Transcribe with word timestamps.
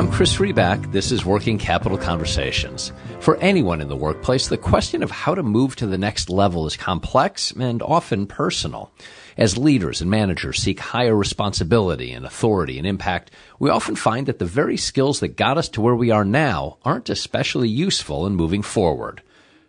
I'm 0.00 0.10
Chris 0.10 0.36
Riback. 0.36 0.92
This 0.92 1.12
is 1.12 1.26
Working 1.26 1.58
Capital 1.58 1.98
Conversations. 1.98 2.90
For 3.20 3.36
anyone 3.36 3.82
in 3.82 3.88
the 3.88 3.96
workplace, 3.96 4.48
the 4.48 4.56
question 4.56 5.02
of 5.02 5.10
how 5.10 5.34
to 5.34 5.42
move 5.42 5.76
to 5.76 5.86
the 5.86 5.98
next 5.98 6.30
level 6.30 6.66
is 6.66 6.74
complex 6.74 7.50
and 7.50 7.82
often 7.82 8.26
personal. 8.26 8.90
As 9.36 9.58
leaders 9.58 10.00
and 10.00 10.10
managers 10.10 10.56
seek 10.56 10.80
higher 10.80 11.14
responsibility 11.14 12.12
and 12.12 12.24
authority 12.24 12.78
and 12.78 12.86
impact, 12.86 13.30
we 13.58 13.68
often 13.68 13.94
find 13.94 14.26
that 14.26 14.38
the 14.38 14.46
very 14.46 14.78
skills 14.78 15.20
that 15.20 15.36
got 15.36 15.58
us 15.58 15.68
to 15.68 15.82
where 15.82 15.94
we 15.94 16.10
are 16.10 16.24
now 16.24 16.78
aren't 16.82 17.10
especially 17.10 17.68
useful 17.68 18.26
in 18.26 18.34
moving 18.34 18.62
forward. 18.62 19.20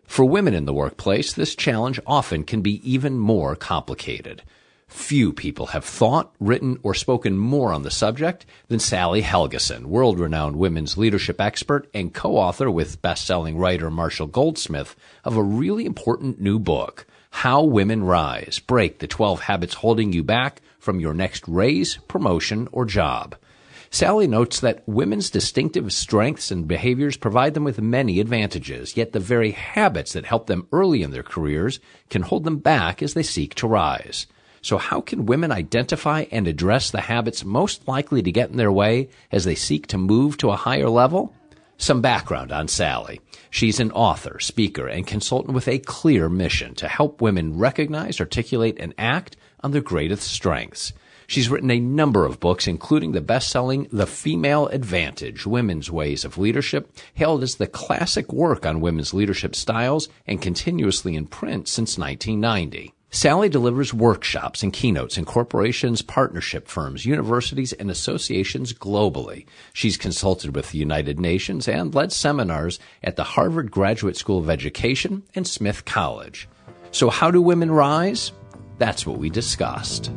For 0.05 0.23
women 0.23 0.53
in 0.53 0.63
the 0.63 0.73
workplace, 0.73 1.33
this 1.33 1.55
challenge 1.55 1.99
often 2.07 2.45
can 2.45 2.61
be 2.61 2.79
even 2.89 3.19
more 3.19 3.57
complicated. 3.57 4.43
Few 4.91 5.31
people 5.31 5.67
have 5.67 5.85
thought, 5.85 6.35
written, 6.37 6.77
or 6.83 6.93
spoken 6.93 7.37
more 7.37 7.71
on 7.71 7.83
the 7.83 7.89
subject 7.89 8.45
than 8.67 8.79
Sally 8.79 9.21
Helgesen, 9.21 9.85
world 9.85 10.19
renowned 10.19 10.57
women's 10.57 10.97
leadership 10.97 11.39
expert 11.39 11.89
and 11.93 12.13
co 12.13 12.35
author 12.35 12.69
with 12.69 13.01
best 13.01 13.25
selling 13.25 13.57
writer 13.57 13.89
Marshall 13.89 14.27
Goldsmith 14.27 14.97
of 15.23 15.37
a 15.37 15.43
really 15.43 15.85
important 15.85 16.41
new 16.41 16.59
book, 16.59 17.07
How 17.29 17.63
Women 17.63 18.03
Rise 18.03 18.59
Break 18.59 18.99
the 18.99 19.07
12 19.07 19.43
Habits 19.43 19.75
Holding 19.75 20.11
You 20.11 20.25
Back 20.25 20.61
from 20.77 20.99
Your 20.99 21.13
Next 21.13 21.47
Raise, 21.47 21.95
Promotion, 22.09 22.67
or 22.73 22.83
Job. 22.83 23.37
Sally 23.89 24.27
notes 24.27 24.59
that 24.59 24.85
women's 24.85 25.29
distinctive 25.29 25.93
strengths 25.93 26.51
and 26.51 26.67
behaviors 26.67 27.15
provide 27.15 27.53
them 27.53 27.63
with 27.63 27.81
many 27.81 28.19
advantages, 28.19 28.97
yet 28.97 29.13
the 29.13 29.21
very 29.21 29.51
habits 29.51 30.11
that 30.13 30.25
help 30.25 30.47
them 30.47 30.67
early 30.73 31.01
in 31.01 31.11
their 31.11 31.23
careers 31.23 31.79
can 32.09 32.23
hold 32.23 32.43
them 32.43 32.57
back 32.57 33.01
as 33.01 33.13
they 33.13 33.23
seek 33.23 33.55
to 33.55 33.67
rise. 33.67 34.27
So 34.61 34.77
how 34.77 35.01
can 35.01 35.25
women 35.25 35.51
identify 35.51 36.25
and 36.31 36.47
address 36.47 36.91
the 36.91 37.01
habits 37.01 37.43
most 37.43 37.87
likely 37.87 38.21
to 38.21 38.31
get 38.31 38.51
in 38.51 38.57
their 38.57 38.71
way 38.71 39.09
as 39.31 39.43
they 39.43 39.55
seek 39.55 39.87
to 39.87 39.97
move 39.97 40.37
to 40.37 40.51
a 40.51 40.55
higher 40.55 40.89
level? 40.89 41.33
Some 41.77 42.01
background 42.01 42.51
on 42.51 42.67
Sally. 42.67 43.21
She's 43.49 43.79
an 43.79 43.91
author, 43.91 44.39
speaker, 44.39 44.87
and 44.87 45.07
consultant 45.07 45.55
with 45.55 45.67
a 45.67 45.79
clear 45.79 46.29
mission 46.29 46.75
to 46.75 46.87
help 46.87 47.21
women 47.21 47.57
recognize, 47.57 48.19
articulate, 48.19 48.77
and 48.79 48.93
act 48.99 49.35
on 49.63 49.71
their 49.71 49.81
greatest 49.81 50.31
strengths. 50.31 50.93
She's 51.25 51.49
written 51.49 51.71
a 51.71 51.79
number 51.79 52.25
of 52.25 52.39
books, 52.39 52.67
including 52.67 53.13
the 53.13 53.21
best-selling 53.21 53.87
The 53.91 54.05
Female 54.05 54.67
Advantage, 54.67 55.47
Women's 55.47 55.89
Ways 55.89 56.23
of 56.23 56.37
Leadership, 56.37 56.95
hailed 57.15 57.41
as 57.41 57.55
the 57.55 57.67
classic 57.67 58.31
work 58.31 58.65
on 58.65 58.81
women's 58.81 59.13
leadership 59.13 59.55
styles 59.55 60.07
and 60.27 60.41
continuously 60.41 61.15
in 61.15 61.25
print 61.25 61.67
since 61.67 61.97
1990. 61.97 62.93
Sally 63.13 63.49
delivers 63.49 63.93
workshops 63.93 64.63
and 64.63 64.71
keynotes 64.71 65.17
in 65.17 65.25
corporations, 65.25 66.01
partnership 66.01 66.69
firms, 66.69 67.05
universities, 67.05 67.73
and 67.73 67.91
associations 67.91 68.71
globally. 68.71 69.45
She's 69.73 69.97
consulted 69.97 70.55
with 70.55 70.71
the 70.71 70.77
United 70.77 71.19
Nations 71.19 71.67
and 71.67 71.93
led 71.93 72.13
seminars 72.13 72.79
at 73.03 73.17
the 73.17 73.25
Harvard 73.25 73.69
Graduate 73.69 74.15
School 74.15 74.39
of 74.39 74.49
Education 74.49 75.23
and 75.35 75.45
Smith 75.45 75.83
College. 75.83 76.47
So, 76.91 77.09
how 77.09 77.31
do 77.31 77.41
women 77.41 77.69
rise? 77.69 78.31
That's 78.77 79.05
what 79.05 79.17
we 79.17 79.29
discussed. 79.29 80.09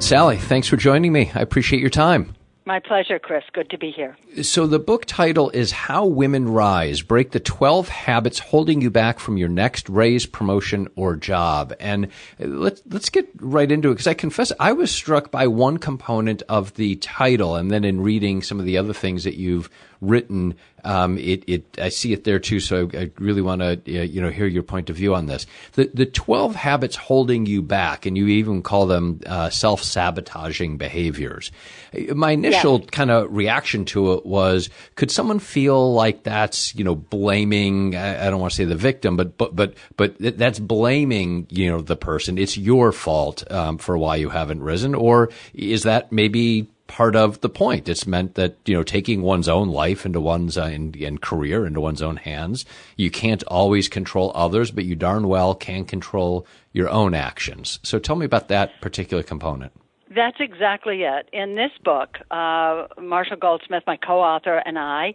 Sally, 0.00 0.38
thanks 0.38 0.66
for 0.66 0.76
joining 0.76 1.12
me. 1.12 1.30
I 1.32 1.42
appreciate 1.42 1.80
your 1.80 1.90
time. 1.90 2.34
My 2.68 2.80
pleasure, 2.80 3.18
Chris. 3.18 3.44
Good 3.54 3.70
to 3.70 3.78
be 3.78 3.90
here. 3.90 4.14
So, 4.42 4.66
the 4.66 4.78
book 4.78 5.06
title 5.06 5.48
is 5.48 5.72
How 5.72 6.04
Women 6.04 6.50
Rise 6.50 7.00
Break 7.00 7.30
the 7.30 7.40
12 7.40 7.88
Habits 7.88 8.40
Holding 8.40 8.82
You 8.82 8.90
Back 8.90 9.20
from 9.20 9.38
Your 9.38 9.48
Next 9.48 9.88
Raise, 9.88 10.26
Promotion, 10.26 10.86
or 10.94 11.16
Job. 11.16 11.72
And 11.80 12.08
let's, 12.38 12.82
let's 12.90 13.08
get 13.08 13.26
right 13.40 13.72
into 13.72 13.88
it 13.88 13.94
because 13.94 14.06
I 14.06 14.12
confess 14.12 14.52
I 14.60 14.74
was 14.74 14.90
struck 14.90 15.30
by 15.30 15.46
one 15.46 15.78
component 15.78 16.42
of 16.42 16.74
the 16.74 16.96
title. 16.96 17.56
And 17.56 17.70
then 17.70 17.84
in 17.84 18.02
reading 18.02 18.42
some 18.42 18.60
of 18.60 18.66
the 18.66 18.76
other 18.76 18.92
things 18.92 19.24
that 19.24 19.36
you've 19.36 19.70
written, 20.02 20.54
um, 20.88 21.18
it, 21.18 21.44
it, 21.46 21.78
I 21.78 21.90
see 21.90 22.14
it 22.14 22.24
there 22.24 22.38
too. 22.38 22.60
So 22.60 22.88
I 22.94 23.10
really 23.18 23.42
want 23.42 23.60
to, 23.60 23.72
uh, 23.72 24.02
you 24.04 24.22
know, 24.22 24.30
hear 24.30 24.46
your 24.46 24.62
point 24.62 24.88
of 24.88 24.96
view 24.96 25.14
on 25.14 25.26
this. 25.26 25.46
The, 25.74 25.90
the 25.92 26.06
12 26.06 26.54
habits 26.54 26.96
holding 26.96 27.44
you 27.44 27.60
back, 27.60 28.06
and 28.06 28.16
you 28.16 28.26
even 28.28 28.62
call 28.62 28.86
them 28.86 29.20
uh, 29.26 29.50
self 29.50 29.82
sabotaging 29.82 30.78
behaviors. 30.78 31.52
My 32.14 32.30
initial 32.30 32.80
yes. 32.80 32.88
kind 32.90 33.10
of 33.10 33.30
reaction 33.30 33.84
to 33.86 34.14
it 34.14 34.24
was, 34.24 34.70
could 34.94 35.10
someone 35.10 35.40
feel 35.40 35.92
like 35.92 36.22
that's, 36.22 36.74
you 36.74 36.84
know, 36.84 36.94
blaming, 36.94 37.94
I, 37.94 38.26
I 38.26 38.30
don't 38.30 38.40
want 38.40 38.52
to 38.52 38.56
say 38.56 38.64
the 38.64 38.74
victim, 38.74 39.14
but, 39.14 39.36
but, 39.36 39.54
but, 39.54 39.74
but 39.98 40.16
that's 40.18 40.58
blaming, 40.58 41.48
you 41.50 41.70
know, 41.70 41.82
the 41.82 41.96
person. 41.96 42.38
It's 42.38 42.56
your 42.56 42.92
fault, 42.92 43.44
um, 43.52 43.76
for 43.76 43.98
why 43.98 44.16
you 44.16 44.30
haven't 44.30 44.62
risen. 44.62 44.94
Or 44.94 45.28
is 45.52 45.82
that 45.82 46.12
maybe 46.12 46.70
part 46.88 47.14
of 47.14 47.40
the 47.40 47.48
point. 47.48 47.88
It's 47.88 48.06
meant 48.06 48.34
that 48.34 48.56
you 48.64 48.74
know 48.74 48.82
taking 48.82 49.22
one's 49.22 49.48
own 49.48 49.68
life 49.68 50.04
into 50.04 50.20
one's 50.20 50.58
uh, 50.58 50.64
in 50.64 51.18
career 51.18 51.64
into 51.64 51.80
one's 51.80 52.02
own 52.02 52.16
hands. 52.16 52.64
You 52.96 53.10
can't 53.10 53.44
always 53.44 53.88
control 53.88 54.32
others, 54.34 54.72
but 54.72 54.84
you 54.84 54.96
darn 54.96 55.28
well 55.28 55.54
can 55.54 55.84
control 55.84 56.44
your 56.72 56.88
own 56.90 57.14
actions. 57.14 57.78
So 57.84 58.00
tell 58.00 58.16
me 58.16 58.26
about 58.26 58.48
that 58.48 58.80
particular 58.80 59.22
component. 59.22 59.72
That's 60.12 60.38
exactly 60.40 61.02
it. 61.02 61.28
In 61.32 61.54
this 61.54 61.70
book, 61.84 62.18
uh, 62.30 62.86
Marshall 63.00 63.36
Goldsmith, 63.36 63.84
my 63.86 63.96
co-author, 63.96 64.56
and 64.56 64.78
I. 64.78 65.14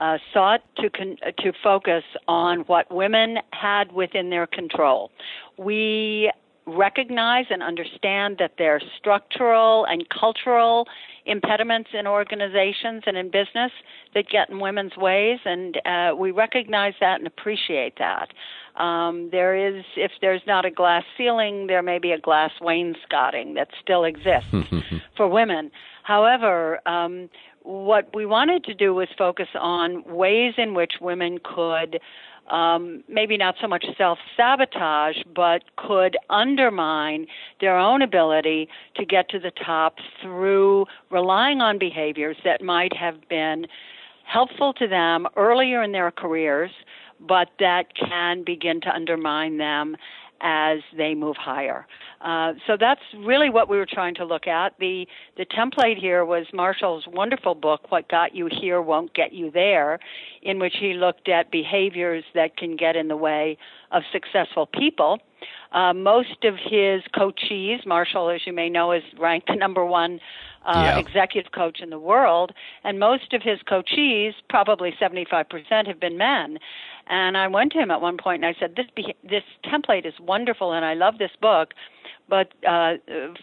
Uh, 0.00 0.18
sought 0.32 0.60
to 0.76 0.90
con- 0.90 1.16
to 1.38 1.52
focus 1.62 2.02
on 2.26 2.58
what 2.62 2.92
women 2.92 3.38
had 3.52 3.92
within 3.92 4.28
their 4.28 4.44
control. 4.44 5.12
We 5.56 6.32
recognize 6.66 7.46
and 7.50 7.62
understand 7.62 8.36
that 8.38 8.52
there 8.58 8.76
are 8.76 8.80
structural 8.98 9.84
and 9.84 10.08
cultural 10.08 10.86
impediments 11.26 11.90
in 11.92 12.06
organizations 12.06 13.02
and 13.06 13.16
in 13.16 13.26
business 13.30 13.72
that 14.14 14.28
get 14.28 14.48
in 14.50 14.60
women's 14.60 14.96
ways, 14.96 15.38
and 15.44 15.80
uh, 15.84 16.14
we 16.16 16.30
recognize 16.30 16.94
that 17.00 17.18
and 17.18 17.26
appreciate 17.26 17.94
that. 17.98 18.28
Um, 18.80 19.28
there 19.30 19.56
is, 19.56 19.84
if 19.96 20.12
there's 20.20 20.42
not 20.46 20.64
a 20.64 20.70
glass 20.70 21.04
ceiling, 21.16 21.66
there 21.66 21.82
may 21.82 21.98
be 21.98 22.12
a 22.12 22.18
glass 22.18 22.50
wainscoting 22.60 23.54
that 23.54 23.68
still 23.82 24.04
exists 24.04 24.50
for 25.16 25.28
women. 25.28 25.70
However, 26.02 26.80
um, 26.86 27.30
what 27.62 28.14
we 28.14 28.26
wanted 28.26 28.62
to 28.64 28.74
do 28.74 28.92
was 28.92 29.08
focus 29.16 29.48
on 29.58 30.04
ways 30.04 30.54
in 30.58 30.74
which 30.74 30.94
women 31.00 31.38
could 31.42 31.98
um, 32.50 33.02
maybe 33.08 33.36
not 33.36 33.54
so 33.60 33.66
much 33.66 33.84
self 33.96 34.18
sabotage, 34.36 35.16
but 35.34 35.62
could 35.76 36.16
undermine 36.30 37.26
their 37.60 37.78
own 37.78 38.02
ability 38.02 38.68
to 38.96 39.04
get 39.04 39.28
to 39.30 39.38
the 39.38 39.50
top 39.50 39.96
through 40.22 40.86
relying 41.10 41.60
on 41.60 41.78
behaviors 41.78 42.36
that 42.44 42.62
might 42.62 42.94
have 42.96 43.28
been 43.28 43.66
helpful 44.24 44.72
to 44.74 44.88
them 44.88 45.26
earlier 45.36 45.82
in 45.82 45.92
their 45.92 46.10
careers, 46.10 46.70
but 47.20 47.48
that 47.58 47.94
can 47.94 48.42
begin 48.44 48.80
to 48.80 48.88
undermine 48.88 49.58
them 49.58 49.96
as 50.40 50.80
they 50.96 51.14
move 51.14 51.36
higher. 51.36 51.86
Uh, 52.20 52.54
so 52.66 52.76
that's 52.78 53.00
really 53.18 53.50
what 53.50 53.68
we 53.68 53.76
were 53.76 53.86
trying 53.86 54.14
to 54.14 54.24
look 54.24 54.46
at. 54.46 54.74
The 54.78 55.06
the 55.36 55.46
template 55.46 55.98
here 55.98 56.24
was 56.24 56.46
Marshall's 56.52 57.06
wonderful 57.06 57.54
book, 57.54 57.90
"What 57.90 58.08
Got 58.08 58.34
You 58.34 58.46
Here 58.50 58.80
Won't 58.80 59.14
Get 59.14 59.32
You 59.32 59.50
There," 59.50 59.98
in 60.42 60.58
which 60.58 60.74
he 60.78 60.94
looked 60.94 61.28
at 61.28 61.50
behaviors 61.50 62.24
that 62.34 62.56
can 62.56 62.76
get 62.76 62.96
in 62.96 63.08
the 63.08 63.16
way 63.16 63.58
of 63.90 64.02
successful 64.12 64.66
people. 64.66 65.18
Uh, 65.72 65.92
most 65.92 66.44
of 66.44 66.54
his 66.54 67.02
coachees, 67.14 67.84
Marshall, 67.84 68.30
as 68.30 68.46
you 68.46 68.52
may 68.52 68.70
know, 68.70 68.92
is 68.92 69.02
ranked 69.18 69.48
the 69.48 69.56
number 69.56 69.84
one 69.84 70.20
uh, 70.64 70.94
yeah. 70.94 70.98
executive 70.98 71.52
coach 71.52 71.80
in 71.80 71.90
the 71.90 71.98
world, 71.98 72.52
and 72.84 72.98
most 72.98 73.32
of 73.32 73.42
his 73.42 73.58
coachees, 73.68 74.32
probably 74.48 74.94
75%, 75.00 75.86
have 75.86 76.00
been 76.00 76.16
men. 76.16 76.58
And 77.06 77.36
I 77.36 77.48
went 77.48 77.72
to 77.72 77.78
him 77.78 77.90
at 77.90 78.00
one 78.00 78.16
point 78.16 78.44
and 78.44 78.54
I 78.54 78.58
said, 78.58 78.76
"This 78.76 78.86
be- 78.94 79.14
this 79.22 79.44
template 79.64 80.06
is 80.06 80.18
wonderful, 80.20 80.72
and 80.72 80.84
I 80.84 80.94
love 80.94 81.18
this 81.18 81.32
book." 81.40 81.74
But 82.28 82.52
uh, 82.66 82.94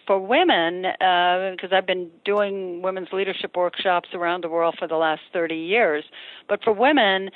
for 0.06 0.18
women, 0.18 0.82
because 0.82 1.70
uh, 1.70 1.76
I've 1.76 1.86
been 1.86 2.10
doing 2.24 2.82
women's 2.82 3.12
leadership 3.12 3.56
workshops 3.56 4.08
around 4.12 4.42
the 4.42 4.48
world 4.48 4.74
for 4.76 4.88
the 4.88 4.96
last 4.96 5.22
30 5.32 5.54
years, 5.54 6.04
but 6.48 6.64
for 6.64 6.72
women, 6.72 7.30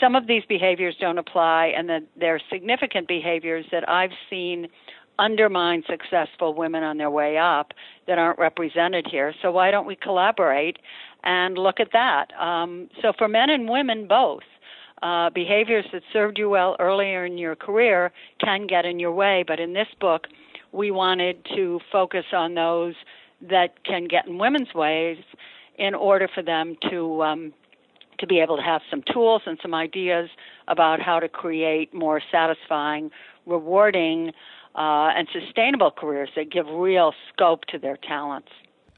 some 0.00 0.14
of 0.14 0.28
these 0.28 0.44
behaviors 0.48 0.94
don't 1.00 1.18
apply, 1.18 1.72
and 1.76 1.88
that 1.88 2.04
there 2.16 2.36
are 2.36 2.40
significant 2.52 3.08
behaviors 3.08 3.66
that 3.72 3.88
I've 3.88 4.12
seen 4.30 4.68
undermine 5.18 5.82
successful 5.88 6.54
women 6.54 6.82
on 6.82 6.98
their 6.98 7.10
way 7.10 7.36
up 7.36 7.72
that 8.06 8.18
aren't 8.18 8.38
represented 8.38 9.06
here. 9.10 9.34
So 9.42 9.50
why 9.50 9.70
don't 9.70 9.86
we 9.86 9.96
collaborate 9.96 10.78
and 11.24 11.58
look 11.58 11.80
at 11.80 11.88
that? 11.92 12.32
Um, 12.40 12.88
so 13.00 13.12
for 13.16 13.28
men 13.28 13.50
and 13.50 13.68
women 13.68 14.06
both, 14.08 14.42
uh, 15.02 15.30
behaviors 15.30 15.84
that 15.92 16.02
served 16.12 16.38
you 16.38 16.48
well 16.48 16.76
earlier 16.78 17.24
in 17.24 17.36
your 17.36 17.56
career 17.56 18.12
can 18.42 18.66
get 18.66 18.84
in 18.84 18.98
your 18.98 19.12
way. 19.12 19.44
But 19.46 19.60
in 19.60 19.72
this 19.72 19.88
book, 20.00 20.26
we 20.70 20.90
wanted 20.90 21.44
to 21.56 21.80
focus 21.90 22.24
on 22.32 22.54
those 22.54 22.94
that 23.50 23.84
can 23.84 24.06
get 24.06 24.26
in 24.26 24.38
women's 24.38 24.72
ways 24.74 25.18
in 25.76 25.94
order 25.94 26.28
for 26.32 26.42
them 26.42 26.76
to 26.90 27.22
um, 27.22 27.52
to 28.18 28.26
be 28.26 28.38
able 28.38 28.56
to 28.56 28.62
have 28.62 28.82
some 28.88 29.02
tools 29.12 29.42
and 29.46 29.58
some 29.60 29.74
ideas 29.74 30.30
about 30.68 31.00
how 31.00 31.18
to 31.18 31.28
create 31.28 31.92
more 31.92 32.22
satisfying, 32.30 33.10
rewarding, 33.46 34.30
uh, 34.76 35.10
and 35.16 35.26
sustainable 35.32 35.90
careers 35.90 36.28
that 36.36 36.50
give 36.50 36.66
real 36.68 37.12
scope 37.32 37.64
to 37.64 37.78
their 37.78 37.96
talents. 37.96 38.48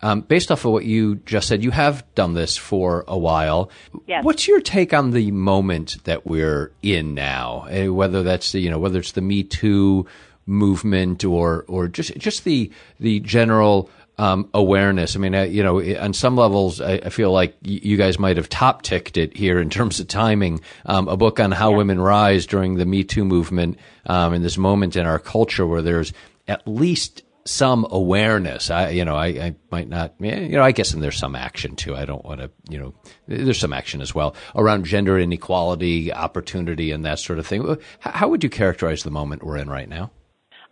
Um, 0.04 0.20
based 0.20 0.52
off 0.52 0.66
of 0.66 0.72
what 0.72 0.84
you 0.84 1.16
just 1.24 1.48
said, 1.48 1.64
you 1.64 1.70
have 1.70 2.04
done 2.14 2.34
this 2.34 2.58
for 2.58 3.06
a 3.08 3.16
while. 3.16 3.70
Yes. 4.06 4.22
What's 4.22 4.46
your 4.46 4.60
take 4.60 4.92
on 4.92 5.12
the 5.12 5.30
moment 5.30 5.96
that 6.04 6.26
we're 6.26 6.72
in 6.82 7.14
now? 7.14 7.66
Uh, 7.70 7.90
whether 7.90 8.22
that's 8.22 8.52
you 8.52 8.68
know 8.68 8.78
whether 8.78 8.98
it's 8.98 9.12
the 9.12 9.22
Me 9.22 9.42
Too 9.42 10.06
movement 10.44 11.24
or 11.24 11.64
or 11.68 11.88
just 11.88 12.14
just 12.18 12.44
the 12.44 12.70
the 13.00 13.20
general 13.20 13.88
um, 14.18 14.50
awareness. 14.52 15.16
I 15.16 15.20
mean, 15.20 15.34
uh, 15.34 15.44
you 15.44 15.62
know, 15.62 15.80
on 15.80 16.12
some 16.12 16.36
levels, 16.36 16.82
I, 16.82 16.92
I 16.96 17.08
feel 17.08 17.32
like 17.32 17.56
y- 17.64 17.80
you 17.82 17.96
guys 17.96 18.18
might 18.18 18.36
have 18.36 18.50
top 18.50 18.82
ticked 18.82 19.16
it 19.16 19.34
here 19.34 19.58
in 19.58 19.70
terms 19.70 20.00
of 20.00 20.08
timing. 20.08 20.60
Um, 20.84 21.08
a 21.08 21.16
book 21.16 21.40
on 21.40 21.50
how 21.50 21.70
yeah. 21.70 21.78
women 21.78 21.98
rise 21.98 22.44
during 22.44 22.74
the 22.74 22.84
Me 22.84 23.04
Too 23.04 23.24
movement, 23.24 23.78
um, 24.04 24.34
in 24.34 24.42
this 24.42 24.58
moment 24.58 24.96
in 24.96 25.06
our 25.06 25.18
culture 25.18 25.66
where 25.66 25.80
there's 25.80 26.12
at 26.46 26.68
least 26.68 27.22
some 27.46 27.86
awareness. 27.90 28.70
I, 28.70 28.90
you 28.90 29.04
know, 29.04 29.16
I, 29.16 29.26
I 29.26 29.54
might 29.70 29.88
not, 29.88 30.14
you 30.18 30.48
know, 30.48 30.62
I 30.62 30.72
guess, 30.72 30.94
and 30.94 31.02
there's 31.02 31.18
some 31.18 31.36
action 31.36 31.76
too. 31.76 31.94
I 31.94 32.04
don't 32.04 32.24
want 32.24 32.40
to, 32.40 32.50
you 32.68 32.78
know, 32.78 32.94
there's 33.26 33.58
some 33.58 33.72
action 33.72 34.00
as 34.00 34.14
well 34.14 34.34
around 34.54 34.84
gender 34.86 35.18
inequality, 35.18 36.12
opportunity, 36.12 36.90
and 36.90 37.04
that 37.04 37.18
sort 37.18 37.38
of 37.38 37.46
thing. 37.46 37.76
How 38.00 38.28
would 38.28 38.42
you 38.42 38.50
characterize 38.50 39.02
the 39.02 39.10
moment 39.10 39.44
we're 39.44 39.58
in 39.58 39.68
right 39.68 39.88
now? 39.88 40.10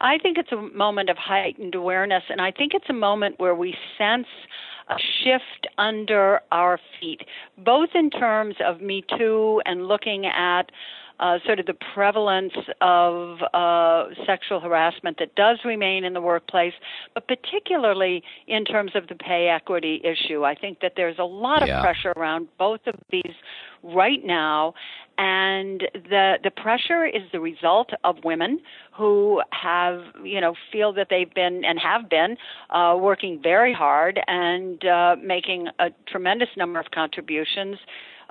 I 0.01 0.19
think 0.19 0.39
it's 0.39 0.51
a 0.51 0.57
moment 0.77 1.11
of 1.11 1.17
heightened 1.17 1.75
awareness, 1.75 2.25
and 2.29 2.41
I 2.41 2.51
think 2.51 2.73
it's 2.75 2.91
a 2.91 2.95
moment 2.95 3.39
where 3.39 3.55
we 3.55 3.77
sense 3.99 4.27
a 4.89 4.97
shift 5.23 5.69
under 5.79 6.41
our 6.51 6.79
feet, 7.01 7.21
both 7.57 7.91
in 7.95 8.11
terms 8.11 8.57
of 8.67 8.81
Me 8.81 9.05
Too 9.17 9.63
and 9.65 9.87
looking 9.87 10.27
at 10.27 10.73
uh, 11.23 11.39
sort 11.47 11.61
of 11.61 11.67
the 11.67 11.77
prevalence 11.95 12.53
of 12.81 13.39
uh, 13.55 14.07
sexual 14.27 14.59
harassment 14.59 15.19
that 15.21 15.33
does 15.37 15.59
remain 15.65 16.05
in 16.05 16.15
the 16.15 16.21
workplace, 16.21 16.73
but 17.15 17.29
particularly 17.29 18.25
in 18.49 18.65
terms 18.65 18.91
of 18.97 19.07
the 19.07 19.15
pay 19.15 19.47
equity 19.49 20.03
issue. 20.03 20.45
I 20.45 20.57
think 20.57 20.81
that 20.81 20.95
there's 20.97 21.21
a 21.21 21.25
lot 21.25 21.65
yeah. 21.65 21.79
of 21.79 21.85
pressure 21.85 22.13
around 22.17 22.49
both 22.59 22.81
of 22.89 22.97
these 23.11 23.35
right 23.85 24.25
now, 24.25 24.75
and 25.17 25.83
the 25.93 26.39
the 26.43 26.51
pressure 26.51 27.05
is 27.05 27.23
the 27.31 27.39
result 27.39 27.91
of 28.03 28.17
women 28.25 28.61
who 28.93 29.41
have 29.53 30.03
you 30.25 30.41
know 30.41 30.55
feel 30.73 30.93
that 30.95 31.07
they've 31.09 31.33
been 31.33 31.65
and 31.65 31.79
have 31.79 32.11
been 32.11 32.37
uh, 32.71 32.97
working 32.99 33.41
very 33.41 33.73
hard 33.73 34.19
and 34.27 34.85
uh, 34.85 35.15
making 35.23 35.69
a 35.79 35.91
tremendous 36.09 36.49
number 36.57 36.81
of 36.81 36.87
contributions 36.91 37.79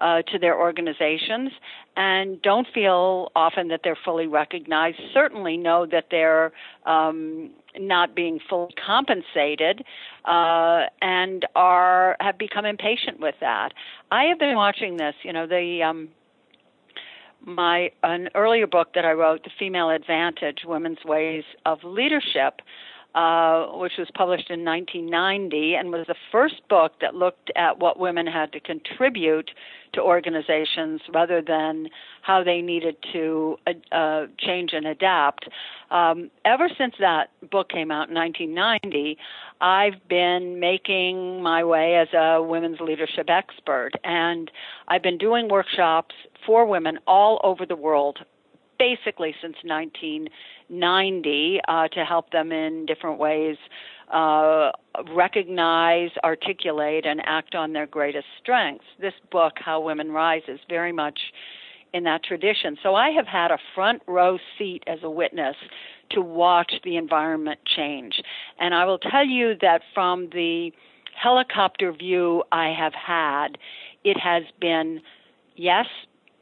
uh, 0.01 0.23
to 0.23 0.39
their 0.39 0.59
organizations 0.59 1.51
and 1.95 2.41
don't 2.41 2.67
feel 2.73 3.31
often 3.35 3.67
that 3.67 3.81
they're 3.83 3.97
fully 4.03 4.27
recognized. 4.27 4.97
Certainly 5.13 5.57
know 5.57 5.85
that 5.85 6.05
they're 6.09 6.51
um, 6.85 7.51
not 7.77 8.15
being 8.15 8.39
fully 8.49 8.73
compensated 8.85 9.83
uh, 10.25 10.83
and 11.01 11.45
are 11.55 12.17
have 12.19 12.37
become 12.37 12.65
impatient 12.65 13.19
with 13.19 13.35
that. 13.39 13.69
I 14.11 14.23
have 14.25 14.39
been 14.39 14.55
watching 14.55 14.97
this. 14.97 15.15
You 15.23 15.33
know 15.33 15.47
the. 15.47 15.83
Um, 15.83 16.09
my 17.43 17.89
an 18.03 18.29
earlier 18.35 18.67
book 18.67 18.89
that 18.93 19.03
I 19.03 19.13
wrote, 19.13 19.43
The 19.43 19.49
Female 19.57 19.89
Advantage: 19.89 20.59
Women's 20.63 21.03
Ways 21.03 21.43
of 21.65 21.79
Leadership, 21.83 22.61
uh, 23.15 23.65
which 23.73 23.93
was 23.97 24.07
published 24.15 24.49
in 24.49 24.63
1990 24.63 25.75
and 25.75 25.91
was 25.91 26.05
the 26.07 26.15
first 26.31 26.61
book 26.69 26.93
that 27.01 27.13
looked 27.13 27.51
at 27.55 27.79
what 27.79 27.99
women 27.99 28.25
had 28.25 28.51
to 28.53 28.59
contribute 28.59 29.51
to 29.93 30.01
organizations 30.01 31.01
rather 31.13 31.41
than 31.41 31.89
how 32.21 32.43
they 32.43 32.61
needed 32.61 32.95
to 33.11 33.57
uh, 33.67 33.95
uh, 33.95 34.27
change 34.39 34.71
and 34.73 34.87
adapt. 34.87 35.49
Um, 35.89 36.31
ever 36.45 36.69
since 36.77 36.95
that 36.99 37.31
book 37.49 37.69
came 37.69 37.91
out 37.91 38.07
in 38.07 38.15
1990, 38.15 39.17
I've 39.59 40.07
been 40.07 40.59
making 40.59 41.43
my 41.43 41.63
way 41.63 41.97
as 41.97 42.07
a 42.13 42.41
women's 42.41 42.79
leadership 42.79 43.29
expert, 43.29 43.91
and 44.03 44.49
I've 44.87 45.03
been 45.03 45.17
doing 45.17 45.49
workshops 45.49 46.15
for 46.45 46.65
women 46.65 46.99
all 47.05 47.41
over 47.43 47.65
the 47.65 47.75
world 47.75 48.19
basically 48.81 49.35
since 49.43 49.55
1990 49.63 51.59
uh, 51.67 51.87
to 51.89 52.03
help 52.03 52.31
them 52.31 52.51
in 52.51 52.87
different 52.87 53.19
ways 53.19 53.55
uh, 54.11 54.71
recognize, 55.15 56.09
articulate, 56.23 57.05
and 57.05 57.21
act 57.25 57.53
on 57.53 57.73
their 57.73 57.85
greatest 57.85 58.25
strengths. 58.41 58.85
This 58.99 59.13
book, 59.31 59.53
How 59.57 59.79
Women 59.81 60.11
Rise, 60.11 60.41
is 60.47 60.59
very 60.67 60.91
much 60.91 61.19
in 61.93 62.03
that 62.05 62.23
tradition. 62.23 62.75
So 62.81 62.95
I 62.95 63.11
have 63.11 63.27
had 63.27 63.51
a 63.51 63.59
front 63.75 64.01
row 64.07 64.39
seat 64.57 64.83
as 64.87 64.97
a 65.03 65.09
witness 65.11 65.55
to 66.11 66.21
watch 66.21 66.73
the 66.83 66.97
environment 66.97 67.59
change. 67.63 68.19
And 68.59 68.73
I 68.73 68.85
will 68.85 68.97
tell 68.97 69.25
you 69.25 69.53
that 69.61 69.81
from 69.93 70.29
the 70.33 70.71
helicopter 71.15 71.93
view 71.93 72.43
I 72.51 72.69
have 72.77 72.93
had, 72.93 73.59
it 74.03 74.17
has 74.19 74.43
been, 74.59 75.01
yes, 75.55 75.85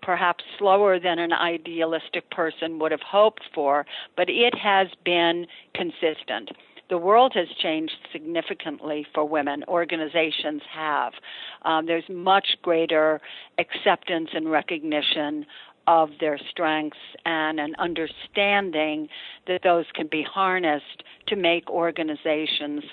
perhaps 0.01 0.44
slower 0.57 1.00
than 1.00 1.19
an 1.19 1.34
idealistic 1.34 2.30
person 2.31 2.80
would 2.80 2.92
have 2.92 3.01
hoped 3.01 3.44
for, 3.54 3.86
but 4.16 4.30
it 4.30 4.56
has 4.57 4.88
been 5.04 5.46
consistent. 5.74 6.51
The 6.90 6.98
world 6.98 7.34
has 7.36 7.48
changed 7.62 7.94
significantly 8.12 9.06
for 9.13 9.24
women. 9.24 9.63
Organizations 9.68 10.63
have. 10.74 11.13
Um, 11.62 11.86
there's 11.86 12.10
much 12.10 12.57
greater 12.63 13.22
acceptance 13.60 14.30
and 14.34 14.50
recognition 14.50 15.46
of 15.86 16.10
their 16.19 16.40
strengths 16.50 16.98
and 17.25 17.60
an 17.60 17.75
understanding 17.80 19.07
that 19.48 19.62
those 19.63 19.86
can 19.94 20.07
be 20.07 20.24
harnessed 20.24 21.04
to 21.28 21.36
make 21.36 21.69
organizations 21.69 22.84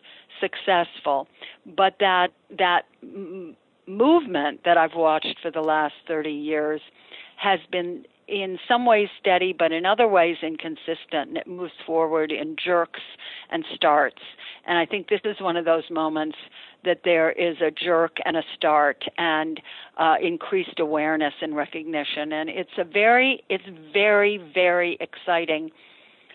successful. 0.41 1.29
But 1.67 1.97
that 2.00 2.29
that 2.58 2.87
movement 3.86 4.60
that 4.64 4.76
I've 4.76 4.94
watched 4.94 5.36
for 5.42 5.50
the 5.50 5.60
last 5.60 5.94
30 6.08 6.30
years 6.30 6.80
has 7.36 7.60
been 7.70 8.04
in 8.28 8.58
some 8.66 8.84
ways 8.86 9.08
steady, 9.20 9.54
but 9.56 9.70
in 9.70 9.86
other 9.86 10.08
ways 10.08 10.36
inconsistent, 10.42 11.28
and 11.28 11.36
it 11.36 11.46
moves 11.46 11.72
forward 11.86 12.32
in 12.32 12.56
jerks 12.62 13.00
and 13.50 13.64
starts. 13.74 14.22
And 14.66 14.78
I 14.78 14.86
think 14.86 15.08
this 15.08 15.20
is 15.24 15.36
one 15.40 15.56
of 15.56 15.64
those 15.64 15.84
moments 15.90 16.36
that 16.84 17.02
there 17.04 17.30
is 17.30 17.56
a 17.60 17.70
jerk 17.70 18.16
and 18.24 18.36
a 18.36 18.42
start 18.56 19.04
and 19.16 19.60
uh, 19.96 20.16
increased 20.20 20.80
awareness 20.80 21.34
and 21.40 21.54
recognition. 21.54 22.32
And 22.32 22.48
it's 22.48 22.70
a 22.78 22.84
very, 22.84 23.44
it's 23.48 23.64
very, 23.92 24.38
very 24.52 24.98
exciting 25.00 25.70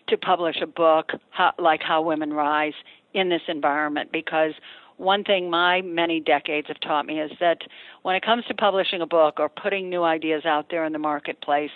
to 0.08 0.18
publish 0.18 0.58
a 0.62 0.68
book 0.68 1.12
how, 1.30 1.54
like 1.60 1.82
How 1.82 2.02
Women 2.02 2.32
Rise 2.34 2.74
in 3.14 3.30
this 3.30 3.42
environment 3.48 4.12
because 4.12 4.54
one 5.02 5.24
thing 5.24 5.50
my 5.50 5.82
many 5.82 6.20
decades 6.20 6.68
have 6.68 6.80
taught 6.80 7.06
me 7.06 7.20
is 7.20 7.32
that 7.40 7.60
when 8.04 8.16
it 8.16 8.24
comes 8.24 8.46
to 8.46 8.54
publishing 8.54 9.02
a 9.02 9.08
book 9.08 9.40
or 9.40 9.50
putting 9.50 9.90
new 9.90 10.04
ideas 10.04 10.46
out 10.46 10.68
there 10.70 10.86
in 10.86 10.94
the 10.94 11.00
marketplace, 11.00 11.72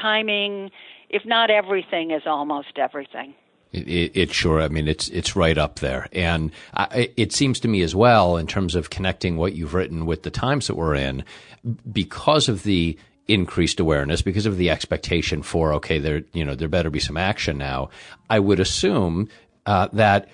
timing, 0.00 0.70
if 1.08 1.22
not 1.24 1.50
everything, 1.50 2.10
is 2.10 2.22
almost 2.26 2.76
everything. 2.76 3.34
It, 3.72 3.88
it, 3.88 4.12
it, 4.14 4.32
sure. 4.32 4.60
I 4.60 4.68
mean, 4.68 4.88
it's 4.88 5.08
it's 5.08 5.34
right 5.34 5.56
up 5.56 5.80
there, 5.80 6.08
and 6.12 6.52
I, 6.74 7.10
it 7.16 7.32
seems 7.32 7.58
to 7.60 7.68
me 7.68 7.82
as 7.82 7.94
well 7.94 8.36
in 8.36 8.46
terms 8.46 8.74
of 8.74 8.90
connecting 8.90 9.36
what 9.36 9.54
you've 9.54 9.74
written 9.74 10.06
with 10.06 10.22
the 10.22 10.30
times 10.30 10.66
that 10.66 10.76
we're 10.76 10.94
in, 10.94 11.24
because 11.90 12.48
of 12.48 12.62
the 12.62 12.98
increased 13.26 13.80
awareness, 13.80 14.22
because 14.22 14.46
of 14.46 14.58
the 14.58 14.70
expectation 14.70 15.42
for 15.42 15.72
okay, 15.74 15.98
there 15.98 16.22
you 16.32 16.44
know 16.44 16.54
there 16.54 16.68
better 16.68 16.90
be 16.90 17.00
some 17.00 17.16
action 17.16 17.58
now. 17.58 17.90
I 18.30 18.38
would 18.38 18.60
assume 18.60 19.28
uh, 19.66 19.88
that 19.92 20.28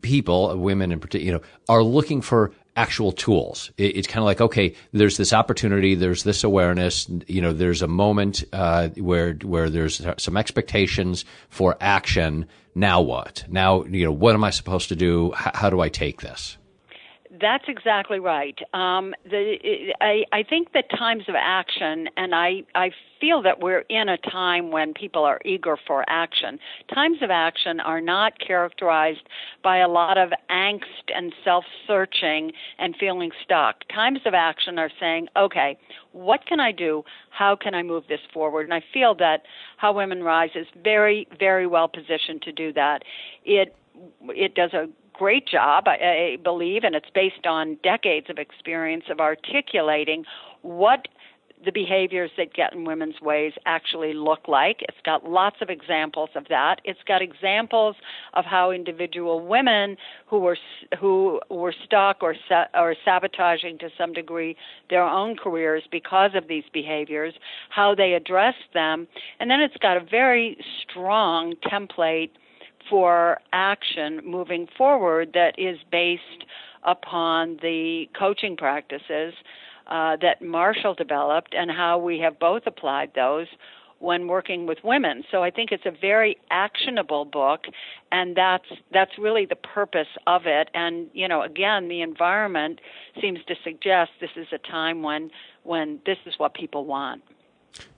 people, 0.00 0.56
women 0.56 0.92
in 0.92 1.00
particular, 1.00 1.24
you 1.26 1.32
know, 1.38 1.44
are 1.68 1.82
looking 1.82 2.20
for 2.20 2.52
actual 2.76 3.12
tools. 3.12 3.70
It, 3.76 3.96
it's 3.96 4.08
kind 4.08 4.18
of 4.18 4.24
like, 4.24 4.40
okay, 4.40 4.74
there's 4.92 5.16
this 5.16 5.32
opportunity, 5.32 5.94
there's 5.94 6.24
this 6.24 6.44
awareness, 6.44 7.08
you 7.26 7.40
know, 7.40 7.52
there's 7.52 7.82
a 7.82 7.88
moment 7.88 8.44
uh, 8.52 8.88
where 8.96 9.34
where 9.34 9.70
there's 9.70 10.00
some 10.18 10.36
expectations 10.36 11.24
for 11.48 11.76
action. 11.80 12.46
Now 12.74 13.00
what? 13.00 13.44
Now, 13.48 13.84
you 13.84 14.04
know, 14.04 14.12
what 14.12 14.34
am 14.34 14.44
I 14.44 14.50
supposed 14.50 14.88
to 14.88 14.96
do? 14.96 15.32
H- 15.34 15.54
how 15.54 15.70
do 15.70 15.80
I 15.80 15.88
take 15.88 16.20
this? 16.20 16.56
That's 17.40 17.64
exactly 17.68 18.18
right. 18.18 18.58
Um, 18.74 19.14
the, 19.24 19.94
I, 20.00 20.24
I 20.32 20.42
think 20.42 20.72
that 20.74 20.90
times 20.90 21.24
of 21.28 21.34
action, 21.38 22.08
and 22.16 22.34
I, 22.34 22.64
I 22.74 22.90
feel 23.20 23.40
that 23.42 23.60
we're 23.60 23.84
in 23.88 24.08
a 24.08 24.18
time 24.18 24.70
when 24.70 24.92
people 24.92 25.24
are 25.24 25.40
eager 25.44 25.76
for 25.86 26.04
action. 26.08 26.58
Times 26.92 27.18
of 27.22 27.30
action 27.30 27.80
are 27.80 28.00
not 28.00 28.38
characterized 28.38 29.28
by 29.62 29.78
a 29.78 29.88
lot 29.88 30.18
of 30.18 30.30
angst 30.50 30.80
and 31.14 31.32
self 31.44 31.64
searching 31.86 32.52
and 32.78 32.94
feeling 32.98 33.30
stuck. 33.42 33.76
Times 33.92 34.20
of 34.26 34.34
action 34.34 34.78
are 34.78 34.90
saying, 35.00 35.28
okay, 35.36 35.78
what 36.12 36.44
can 36.46 36.60
I 36.60 36.72
do? 36.72 37.04
How 37.30 37.56
can 37.56 37.74
I 37.74 37.82
move 37.82 38.04
this 38.08 38.20
forward? 38.34 38.64
And 38.64 38.74
I 38.74 38.82
feel 38.92 39.14
that 39.16 39.42
How 39.76 39.92
Women 39.92 40.22
Rise 40.22 40.50
is 40.54 40.66
very, 40.82 41.26
very 41.38 41.66
well 41.66 41.88
positioned 41.88 42.42
to 42.42 42.52
do 42.52 42.72
that. 42.74 43.02
It 43.44 43.74
it 44.28 44.54
does 44.54 44.72
a 44.72 44.88
great 45.20 45.46
job, 45.46 45.84
I, 45.86 45.96
I 46.32 46.36
believe, 46.42 46.82
and 46.82 46.94
it's 46.94 47.10
based 47.14 47.46
on 47.46 47.76
decades 47.82 48.28
of 48.30 48.38
experience 48.38 49.04
of 49.10 49.20
articulating 49.20 50.24
what 50.62 51.08
the 51.62 51.72
behaviors 51.72 52.30
that 52.38 52.54
get 52.54 52.72
in 52.72 52.86
women's 52.86 53.20
ways 53.20 53.52
actually 53.66 54.14
look 54.14 54.48
like. 54.48 54.78
It's 54.80 54.96
got 55.04 55.28
lots 55.28 55.56
of 55.60 55.68
examples 55.68 56.30
of 56.34 56.44
that. 56.48 56.76
It's 56.84 57.00
got 57.06 57.20
examples 57.20 57.96
of 58.32 58.46
how 58.46 58.70
individual 58.70 59.46
women 59.46 59.98
who 60.26 60.38
were 60.38 60.56
who 60.98 61.38
were 61.50 61.74
stuck 61.84 62.22
or 62.22 62.34
or 62.74 62.96
sabotaging 63.04 63.76
to 63.80 63.90
some 63.98 64.14
degree 64.14 64.56
their 64.88 65.04
own 65.04 65.36
careers 65.36 65.82
because 65.92 66.30
of 66.34 66.48
these 66.48 66.64
behaviors, 66.72 67.34
how 67.68 67.94
they 67.94 68.14
addressed 68.14 68.72
them, 68.72 69.06
and 69.38 69.50
then 69.50 69.60
it's 69.60 69.76
got 69.82 69.98
a 69.98 70.04
very 70.18 70.56
strong 70.82 71.56
template 71.70 72.30
for 72.90 73.38
action 73.52 74.20
moving 74.24 74.66
forward 74.76 75.30
that 75.34 75.58
is 75.58 75.78
based 75.90 76.44
upon 76.84 77.58
the 77.62 78.06
coaching 78.18 78.56
practices 78.56 79.32
uh, 79.86 80.16
that 80.20 80.42
Marshall 80.42 80.94
developed 80.94 81.54
and 81.54 81.70
how 81.70 81.98
we 81.98 82.18
have 82.18 82.38
both 82.38 82.62
applied 82.66 83.12
those 83.14 83.46
when 84.00 84.28
working 84.28 84.66
with 84.66 84.78
women. 84.82 85.22
So 85.30 85.42
I 85.42 85.50
think 85.50 85.72
it's 85.72 85.84
a 85.84 85.90
very 85.90 86.38
actionable 86.50 87.24
book 87.24 87.64
and 88.10 88.34
that's 88.34 88.64
that's 88.92 89.12
really 89.18 89.46
the 89.46 89.56
purpose 89.56 90.08
of 90.26 90.42
it 90.46 90.70
and 90.74 91.08
you 91.12 91.28
know 91.28 91.42
again 91.42 91.88
the 91.88 92.00
environment 92.00 92.80
seems 93.20 93.40
to 93.46 93.54
suggest 93.62 94.10
this 94.20 94.30
is 94.36 94.46
a 94.52 94.58
time 94.58 95.02
when 95.02 95.30
when 95.64 96.00
this 96.06 96.18
is 96.26 96.34
what 96.38 96.54
people 96.54 96.86
want. 96.86 97.22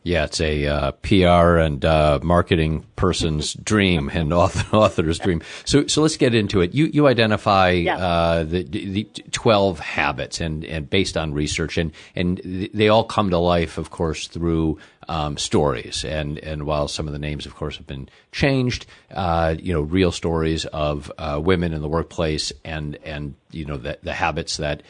Yeah, 0.04 0.24
it's 0.24 0.40
a 0.40 0.66
uh, 0.66 0.90
PR 1.02 1.58
and 1.58 1.84
uh, 1.84 2.18
marketing 2.22 2.84
person's 2.96 3.54
dream 3.64 4.10
and 4.12 4.32
author, 4.32 4.76
author's 4.76 5.18
dream. 5.20 5.42
So, 5.64 5.86
so 5.86 6.02
let's 6.02 6.16
get 6.16 6.34
into 6.34 6.60
it. 6.60 6.74
You 6.74 6.86
you 6.86 7.06
identify 7.06 7.70
yeah. 7.70 7.98
uh, 7.98 8.44
the, 8.44 8.64
the 8.64 9.04
twelve 9.30 9.78
habits 9.78 10.40
and, 10.40 10.64
and 10.64 10.90
based 10.90 11.16
on 11.16 11.34
research 11.34 11.78
and 11.78 11.92
and 12.16 12.38
they 12.74 12.88
all 12.88 13.04
come 13.04 13.30
to 13.30 13.38
life, 13.38 13.78
of 13.78 13.90
course, 13.90 14.26
through 14.26 14.78
um, 15.08 15.36
stories. 15.36 16.04
And 16.04 16.38
and 16.40 16.64
while 16.64 16.88
some 16.88 17.06
of 17.06 17.12
the 17.12 17.20
names, 17.20 17.46
of 17.46 17.54
course, 17.54 17.76
have 17.76 17.86
been 17.86 18.08
changed, 18.32 18.86
uh, 19.12 19.54
you 19.56 19.72
know, 19.72 19.82
real 19.82 20.10
stories 20.10 20.64
of 20.66 21.12
uh, 21.16 21.40
women 21.42 21.72
in 21.72 21.80
the 21.80 21.88
workplace 21.88 22.52
and 22.64 22.98
and 23.04 23.36
you 23.52 23.66
know 23.66 23.76
the, 23.76 23.98
the 24.02 24.14
habits 24.14 24.56
that 24.56 24.82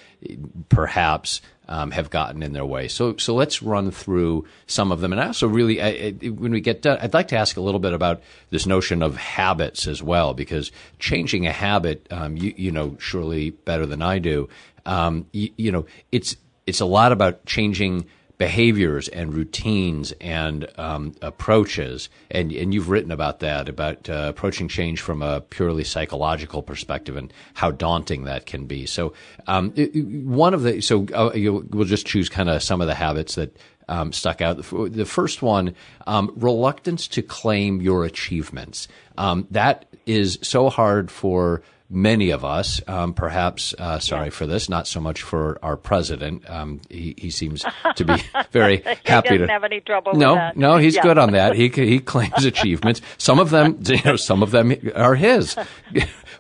perhaps 0.71 1.43
um, 1.73 1.91
have 1.91 2.11
gotten 2.11 2.43
in 2.43 2.53
their 2.53 2.67
way. 2.67 2.87
So, 2.87 3.17
so 3.17 3.35
let's 3.35 3.63
run 3.63 3.91
through 3.91 4.47
some 4.67 4.93
of 4.93 5.01
them. 5.01 5.11
And 5.11 5.23
also 5.23 5.49
really, 5.49 5.81
I, 5.81 5.89
I, 5.89 6.29
when 6.29 6.53
we 6.53 6.61
get 6.61 6.83
done, 6.83 6.99
I'd 7.01 7.15
like 7.15 7.29
to 7.29 7.39
ask 7.39 7.57
a 7.57 7.63
little 7.63 7.81
bit 7.81 7.95
about 7.95 8.21
this 8.51 8.67
notion 8.67 9.03
of 9.03 9.17
habits 9.17 9.87
as 9.87 10.03
well, 10.03 10.35
because 10.35 10.71
changing 10.99 11.47
a 11.47 11.53
habit, 11.53 12.07
um, 12.11 12.37
you, 12.37 12.53
you 12.59 12.71
know, 12.71 12.99
surely 13.01 13.51
better 13.51 13.87
than 13.87 14.03
I 14.03 14.19
do, 14.19 14.51
um, 14.85 15.25
you, 15.33 15.51
you 15.57 15.73
know, 15.73 15.87
it's, 16.11 16.37
it's 16.67 16.81
a 16.81 16.85
lot 16.85 17.11
about 17.11 17.47
changing 17.47 18.05
behaviors 18.43 19.07
and 19.07 19.33
routines 19.33 20.13
and 20.21 20.67
um, 20.77 21.15
approaches, 21.23 22.09
and 22.29 22.51
and 22.51 22.75
you've 22.75 22.89
written 22.89 23.13
about 23.13 23.39
that 23.39 23.69
about 23.69 24.11
uh, 24.11 24.27
approaching 24.35 24.67
change 24.67 25.01
from 25.01 25.23
a 25.23 25.41
purely 25.43 25.85
psychological 25.85 26.61
perspective 26.61 27.17
and 27.17 27.33
how 27.55 27.71
daunting 27.71 28.25
that 28.25 28.45
can 28.45 28.67
be. 28.67 28.85
So 28.85 29.13
um, 29.47 29.73
it, 29.77 29.95
one 30.25 30.55
of 30.55 30.65
the 30.65 30.81
so 30.81 31.07
uh, 31.15 31.31
we'll 31.35 31.85
just 31.85 32.05
choose 32.05 32.29
kind 32.29 32.51
of 32.51 32.63
some 32.63 32.81
of 32.81 32.89
the 32.89 32.95
habits 32.95 33.37
that. 33.37 33.57
Um, 33.89 34.13
stuck 34.13 34.41
out. 34.41 34.59
The 34.59 35.05
first 35.05 35.43
one, 35.43 35.75
um, 36.07 36.33
reluctance 36.37 37.09
to 37.09 37.21
claim 37.21 37.83
your 37.83 38.05
achievements. 38.05 38.87
Um, 39.19 39.47
that 39.51 39.87
is 40.07 40.39
so 40.41 40.71
hard 40.71 41.11
for 41.11 41.63
many 41.93 42.31
of 42.31 42.45
us, 42.45 42.81
um, 42.89 43.13
perhaps, 43.13 43.75
uh, 43.79 43.99
sorry 43.99 44.27
yeah. 44.27 44.31
for 44.31 44.47
this, 44.47 44.69
not 44.69 44.87
so 44.87 45.01
much 45.01 45.23
for 45.23 45.59
our 45.63 45.77
president. 45.77 46.49
Um, 46.49 46.81
he, 46.89 47.15
he 47.19 47.31
seems 47.31 47.65
to 47.97 48.05
be 48.05 48.15
very 48.51 48.79
happy 49.05 49.39
to. 49.39 49.47
have 49.47 49.65
any 49.65 49.81
trouble. 49.81 50.15
No, 50.15 50.51
no, 50.57 50.79
he's 50.79 50.97
yeah. 50.97 51.03
good 51.03 51.19
on 51.19 51.33
that. 51.33 51.55
He 51.55 51.69
he 51.69 51.99
claims 52.01 52.45
achievements. 52.45 53.03
Some 53.19 53.39
of 53.39 53.51
them, 53.51 53.79
you 53.85 54.01
know, 54.05 54.17
some 54.17 54.43
of 54.43 54.51
them 54.51 54.75
are 54.97 55.15
his. 55.15 55.57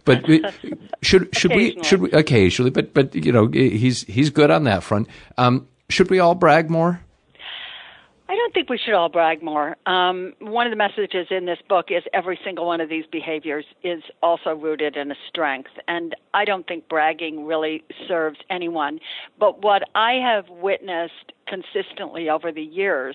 but 0.04 0.24
should 1.02 1.34
should 1.36 1.54
we 1.54 1.80
should 1.82 2.00
we 2.00 2.10
occasionally? 2.12 2.70
But 2.70 2.94
but 2.94 3.14
you 3.14 3.32
know, 3.32 3.46
he's 3.48 4.02
he's 4.04 4.30
good 4.30 4.50
on 4.50 4.64
that 4.64 4.82
front. 4.82 5.08
Um, 5.36 5.68
should 5.88 6.10
we 6.10 6.18
all 6.18 6.34
brag 6.34 6.70
more? 6.70 7.02
I 8.32 8.34
don't 8.34 8.54
think 8.54 8.70
we 8.70 8.78
should 8.78 8.94
all 8.94 9.10
brag 9.10 9.42
more. 9.42 9.76
Um, 9.84 10.32
one 10.40 10.66
of 10.66 10.70
the 10.70 10.76
messages 10.76 11.26
in 11.30 11.44
this 11.44 11.58
book 11.68 11.88
is 11.90 12.02
every 12.14 12.40
single 12.42 12.64
one 12.64 12.80
of 12.80 12.88
these 12.88 13.04
behaviors 13.12 13.66
is 13.84 14.02
also 14.22 14.54
rooted 14.54 14.96
in 14.96 15.10
a 15.10 15.14
strength. 15.28 15.68
And 15.86 16.16
I 16.32 16.46
don't 16.46 16.66
think 16.66 16.88
bragging 16.88 17.44
really 17.44 17.84
serves 18.08 18.38
anyone. 18.48 19.00
But 19.38 19.60
what 19.60 19.82
I 19.94 20.12
have 20.14 20.48
witnessed 20.48 21.32
consistently 21.52 22.30
over 22.30 22.50
the 22.50 22.62
years 22.62 23.14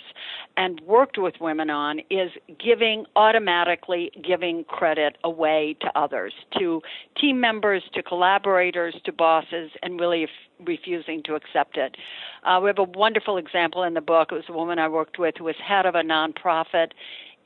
and 0.58 0.80
worked 0.82 1.18
with 1.18 1.34
women 1.42 1.72
on 1.72 2.00
is 2.12 2.30
giving 2.64 3.06
automatically 3.16 4.12
giving 4.24 4.64
credit 4.66 5.18
away 5.24 5.76
to 5.82 5.88
others, 5.96 6.34
to 6.60 6.82
team 7.20 7.40
members, 7.42 7.82
to 7.94 8.04
collaborators, 8.04 8.96
to 9.06 9.12
bosses, 9.12 9.72
and 9.82 10.00
really 10.00 10.28
refusing 10.66 11.24
to 11.24 11.34
accept 11.34 11.78
it. 11.78 11.96
Uh, 12.44 12.60
we 12.62 12.68
have 12.68 12.80
a 12.80 12.84
wonderful 12.84 13.38
example 13.38 13.84
in 13.84 13.96
the 13.96 14.02
book. 14.02 14.30
It 14.32 14.36
was 14.36 14.44
a 14.50 14.54
woman 14.54 14.78
I 14.78 14.88
worked 14.88 15.18
with 15.18 15.36
who 15.38 15.46
was 15.46 15.56
head 15.66 15.86
of 15.86 15.96
a 15.96 16.02
nonprofit 16.02 16.92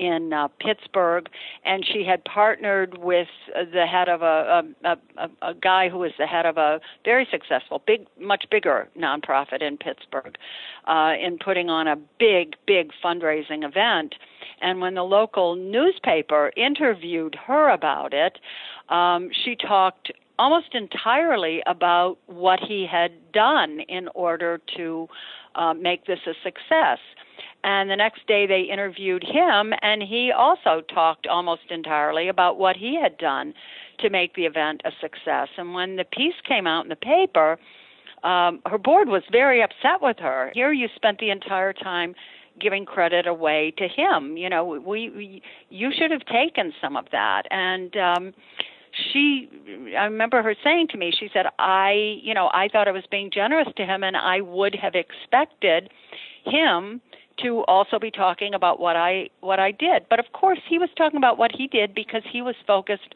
in 0.01 0.33
uh, 0.33 0.47
Pittsburgh, 0.59 1.29
and 1.63 1.85
she 1.85 2.03
had 2.03 2.25
partnered 2.25 2.97
with 2.97 3.27
the 3.53 3.85
head 3.85 4.09
of 4.09 4.23
a 4.23 4.63
a, 4.83 4.97
a 5.21 5.29
a 5.51 5.53
guy 5.53 5.89
who 5.89 5.99
was 5.99 6.11
the 6.17 6.25
head 6.25 6.45
of 6.45 6.57
a 6.57 6.81
very 7.05 7.27
successful, 7.31 7.81
big, 7.85 8.07
much 8.19 8.45
bigger 8.49 8.89
nonprofit 8.97 9.61
in 9.61 9.77
Pittsburgh, 9.77 10.35
uh, 10.87 11.13
in 11.21 11.37
putting 11.37 11.69
on 11.69 11.87
a 11.87 11.95
big, 12.19 12.55
big 12.65 12.91
fundraising 13.03 13.63
event. 13.63 14.15
And 14.61 14.81
when 14.81 14.95
the 14.95 15.03
local 15.03 15.55
newspaper 15.55 16.51
interviewed 16.57 17.35
her 17.47 17.69
about 17.69 18.13
it, 18.13 18.39
um, 18.89 19.29
she 19.45 19.55
talked 19.55 20.11
almost 20.39 20.73
entirely 20.73 21.61
about 21.67 22.17
what 22.25 22.59
he 22.59 22.87
had 22.91 23.11
done 23.31 23.81
in 23.87 24.07
order 24.15 24.59
to 24.77 25.07
uh, 25.53 25.73
make 25.73 26.05
this 26.05 26.19
a 26.25 26.33
success. 26.43 26.97
And 27.63 27.89
the 27.89 27.95
next 27.95 28.25
day 28.27 28.47
they 28.47 28.61
interviewed 28.61 29.23
him, 29.23 29.73
and 29.81 30.01
he 30.01 30.31
also 30.35 30.81
talked 30.93 31.27
almost 31.27 31.69
entirely 31.69 32.27
about 32.27 32.57
what 32.57 32.75
he 32.75 32.99
had 33.01 33.17
done 33.17 33.53
to 33.99 34.09
make 34.09 34.33
the 34.33 34.45
event 34.45 34.81
a 34.83 34.91
success. 34.99 35.49
And 35.57 35.73
when 35.73 35.95
the 35.95 36.05
piece 36.05 36.33
came 36.47 36.65
out 36.65 36.85
in 36.85 36.89
the 36.89 36.95
paper, 36.95 37.59
um, 38.23 38.61
her 38.65 38.77
board 38.77 39.09
was 39.09 39.23
very 39.31 39.61
upset 39.61 40.01
with 40.01 40.17
her. 40.19 40.51
Here 40.53 40.71
you 40.71 40.87
spent 40.95 41.19
the 41.19 41.29
entire 41.29 41.73
time 41.73 42.15
giving 42.59 42.85
credit 42.85 43.27
away 43.27 43.73
to 43.77 43.87
him. 43.87 44.37
You 44.37 44.49
know, 44.49 44.65
we, 44.65 45.09
we 45.09 45.41
you 45.69 45.89
should 45.97 46.11
have 46.11 46.25
taken 46.25 46.73
some 46.81 46.97
of 46.97 47.05
that. 47.11 47.43
And 47.49 47.95
um 47.97 48.33
she 49.13 49.49
I 49.97 50.03
remember 50.03 50.43
her 50.43 50.53
saying 50.63 50.89
to 50.89 50.97
me, 50.97 51.13
she 51.17 51.29
said, 51.33 51.45
I, 51.57 52.19
you 52.21 52.33
know, 52.33 52.49
I 52.53 52.67
thought 52.67 52.87
I 52.87 52.91
was 52.91 53.05
being 53.09 53.31
generous 53.33 53.69
to 53.77 53.85
him 53.85 54.03
and 54.03 54.17
I 54.17 54.41
would 54.41 54.75
have 54.75 54.95
expected 54.95 55.89
him 56.45 57.01
to 57.43 57.63
also 57.65 57.99
be 57.99 58.11
talking 58.11 58.53
about 58.53 58.79
what 58.79 58.95
I 58.95 59.29
what 59.41 59.59
I 59.59 59.71
did. 59.71 60.05
But 60.09 60.19
of 60.19 60.31
course, 60.33 60.59
he 60.67 60.77
was 60.77 60.89
talking 60.97 61.17
about 61.17 61.37
what 61.37 61.51
he 61.51 61.67
did 61.67 61.93
because 61.93 62.23
he 62.31 62.41
was 62.41 62.55
focused 62.65 63.15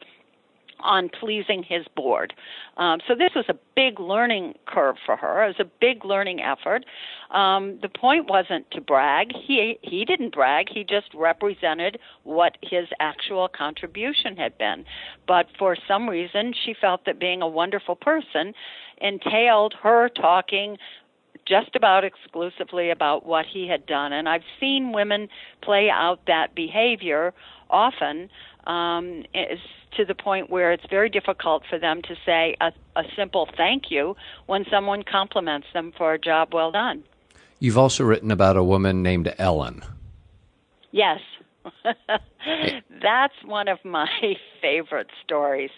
on 0.80 1.08
pleasing 1.08 1.62
his 1.62 1.86
board. 1.94 2.34
Um, 2.76 3.00
so 3.06 3.14
this 3.14 3.30
was 3.34 3.46
a 3.48 3.54
big 3.74 3.98
learning 3.98 4.54
curve 4.66 4.96
for 5.04 5.16
her. 5.16 5.44
It 5.44 5.56
was 5.58 5.66
a 5.66 5.70
big 5.80 6.04
learning 6.04 6.40
effort. 6.42 6.84
Um, 7.30 7.78
the 7.80 7.88
point 7.88 8.28
wasn't 8.28 8.70
to 8.72 8.80
brag. 8.80 9.32
He 9.34 9.78
he 9.82 10.04
didn't 10.04 10.34
brag. 10.34 10.66
He 10.70 10.84
just 10.84 11.12
represented 11.14 11.98
what 12.24 12.56
his 12.62 12.88
actual 13.00 13.48
contribution 13.48 14.36
had 14.36 14.56
been. 14.58 14.84
But 15.26 15.46
for 15.58 15.76
some 15.88 16.08
reason, 16.08 16.52
she 16.64 16.74
felt 16.78 17.04
that 17.06 17.18
being 17.18 17.42
a 17.42 17.48
wonderful 17.48 17.96
person 17.96 18.52
entailed 18.98 19.74
her 19.82 20.08
talking 20.08 20.76
just 21.46 21.74
about 21.74 22.04
exclusively 22.04 22.90
about 22.90 23.24
what 23.24 23.46
he 23.46 23.68
had 23.68 23.86
done. 23.86 24.12
And 24.12 24.28
I've 24.28 24.42
seen 24.60 24.92
women 24.92 25.28
play 25.62 25.88
out 25.90 26.20
that 26.26 26.54
behavior 26.54 27.32
often 27.70 28.28
um, 28.66 29.24
to 29.96 30.04
the 30.04 30.14
point 30.14 30.50
where 30.50 30.72
it's 30.72 30.86
very 30.90 31.08
difficult 31.08 31.62
for 31.68 31.78
them 31.78 32.02
to 32.02 32.16
say 32.24 32.56
a, 32.60 32.72
a 32.96 33.04
simple 33.16 33.48
thank 33.56 33.90
you 33.90 34.16
when 34.46 34.64
someone 34.70 35.02
compliments 35.02 35.68
them 35.72 35.92
for 35.96 36.14
a 36.14 36.18
job 36.18 36.52
well 36.52 36.72
done. 36.72 37.04
You've 37.58 37.78
also 37.78 38.04
written 38.04 38.30
about 38.30 38.56
a 38.56 38.64
woman 38.64 39.02
named 39.02 39.32
Ellen. 39.38 39.82
Yes. 40.90 41.20
That's 43.02 43.34
one 43.44 43.68
of 43.68 43.78
my 43.84 44.08
favorite 44.62 45.08
stories. 45.24 45.70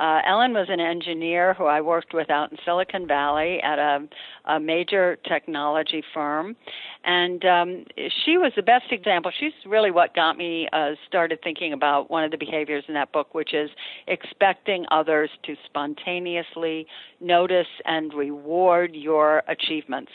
Uh, 0.00 0.22
Ellen 0.26 0.54
was 0.54 0.68
an 0.70 0.80
engineer 0.80 1.52
who 1.52 1.66
I 1.66 1.82
worked 1.82 2.14
with 2.14 2.30
out 2.30 2.50
in 2.50 2.56
Silicon 2.64 3.06
Valley 3.06 3.60
at 3.62 3.78
a, 3.78 4.08
a 4.46 4.58
major 4.58 5.18
technology 5.28 6.02
firm, 6.14 6.56
And 7.04 7.44
um, 7.44 7.84
she 8.24 8.38
was 8.38 8.52
the 8.56 8.62
best 8.62 8.86
example. 8.92 9.30
She's 9.38 9.52
really 9.66 9.90
what 9.90 10.14
got 10.14 10.38
me 10.38 10.68
uh, 10.72 10.92
started 11.06 11.40
thinking 11.44 11.74
about 11.74 12.10
one 12.10 12.24
of 12.24 12.30
the 12.30 12.38
behaviors 12.38 12.84
in 12.88 12.94
that 12.94 13.12
book, 13.12 13.34
which 13.34 13.52
is 13.52 13.68
expecting 14.06 14.86
others 14.90 15.28
to 15.44 15.54
spontaneously 15.66 16.86
notice 17.20 17.66
and 17.84 18.14
reward 18.14 18.94
your 18.94 19.42
achievements. 19.48 20.12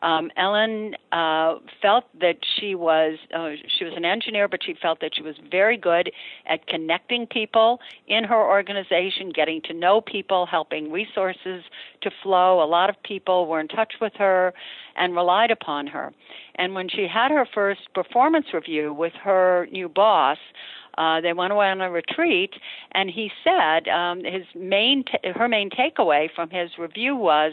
Um, 0.00 0.30
Ellen 0.36 0.94
uh, 1.12 1.54
felt 1.80 2.04
that 2.20 2.36
she 2.58 2.74
was 2.74 3.18
uh, 3.34 3.50
she 3.78 3.84
was 3.84 3.94
an 3.96 4.04
engineer, 4.04 4.46
but 4.48 4.60
she 4.62 4.74
felt 4.80 5.00
that 5.00 5.12
she 5.14 5.22
was 5.22 5.36
very 5.50 5.76
good 5.76 6.10
at 6.46 6.66
connecting 6.66 7.26
people 7.26 7.80
in 8.06 8.24
her 8.24 8.36
organization, 8.36 9.30
getting 9.34 9.62
to 9.62 9.72
know 9.72 10.00
people, 10.00 10.46
helping 10.46 10.92
resources 10.92 11.64
to 12.02 12.10
flow. 12.22 12.62
A 12.62 12.66
lot 12.66 12.90
of 12.90 13.02
people 13.02 13.46
were 13.46 13.60
in 13.60 13.68
touch 13.68 13.94
with 14.00 14.12
her 14.18 14.52
and 14.96 15.14
relied 15.14 15.50
upon 15.50 15.86
her. 15.86 16.12
And 16.56 16.74
when 16.74 16.88
she 16.88 17.06
had 17.06 17.30
her 17.30 17.46
first 17.52 17.80
performance 17.94 18.46
review 18.52 18.92
with 18.92 19.12
her 19.22 19.66
new 19.70 19.88
boss, 19.88 20.38
uh, 20.98 21.20
they 21.20 21.32
went 21.32 21.52
away 21.52 21.66
on 21.66 21.80
a 21.80 21.90
retreat, 21.90 22.54
and 22.92 23.10
he 23.10 23.30
said 23.44 23.88
um, 23.88 24.24
his 24.24 24.44
main 24.54 25.04
t- 25.04 25.30
her 25.34 25.48
main 25.48 25.68
takeaway 25.68 26.28
from 26.34 26.48
his 26.50 26.70
review 26.78 27.14
was 27.14 27.52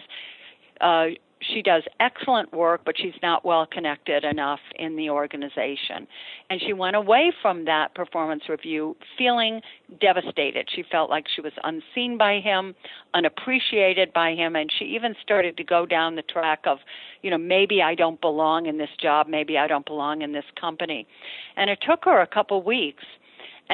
uh, 0.79 1.07
she 1.53 1.61
does 1.61 1.83
excellent 1.99 2.53
work, 2.53 2.81
but 2.85 2.95
she's 2.97 3.13
not 3.21 3.45
well 3.45 3.65
connected 3.65 4.23
enough 4.23 4.59
in 4.77 4.95
the 4.95 5.09
organization. 5.09 6.07
And 6.49 6.61
she 6.61 6.73
went 6.73 6.95
away 6.95 7.31
from 7.41 7.65
that 7.65 7.95
performance 7.95 8.43
review 8.49 8.95
feeling 9.17 9.61
devastated. 9.99 10.67
She 10.73 10.83
felt 10.91 11.09
like 11.09 11.25
she 11.33 11.41
was 11.41 11.53
unseen 11.63 12.17
by 12.17 12.39
him, 12.39 12.75
unappreciated 13.13 14.13
by 14.13 14.31
him, 14.31 14.55
and 14.55 14.71
she 14.77 14.85
even 14.85 15.15
started 15.21 15.57
to 15.57 15.63
go 15.63 15.85
down 15.85 16.15
the 16.15 16.21
track 16.23 16.61
of, 16.65 16.79
you 17.21 17.29
know, 17.29 17.37
maybe 17.37 17.81
I 17.81 17.95
don't 17.95 18.19
belong 18.21 18.65
in 18.65 18.77
this 18.77 18.89
job, 19.01 19.27
maybe 19.27 19.57
I 19.57 19.67
don't 19.67 19.85
belong 19.85 20.21
in 20.21 20.31
this 20.31 20.45
company. 20.59 21.07
And 21.55 21.69
it 21.69 21.79
took 21.87 22.05
her 22.05 22.21
a 22.21 22.27
couple 22.27 22.61
weeks 22.61 23.03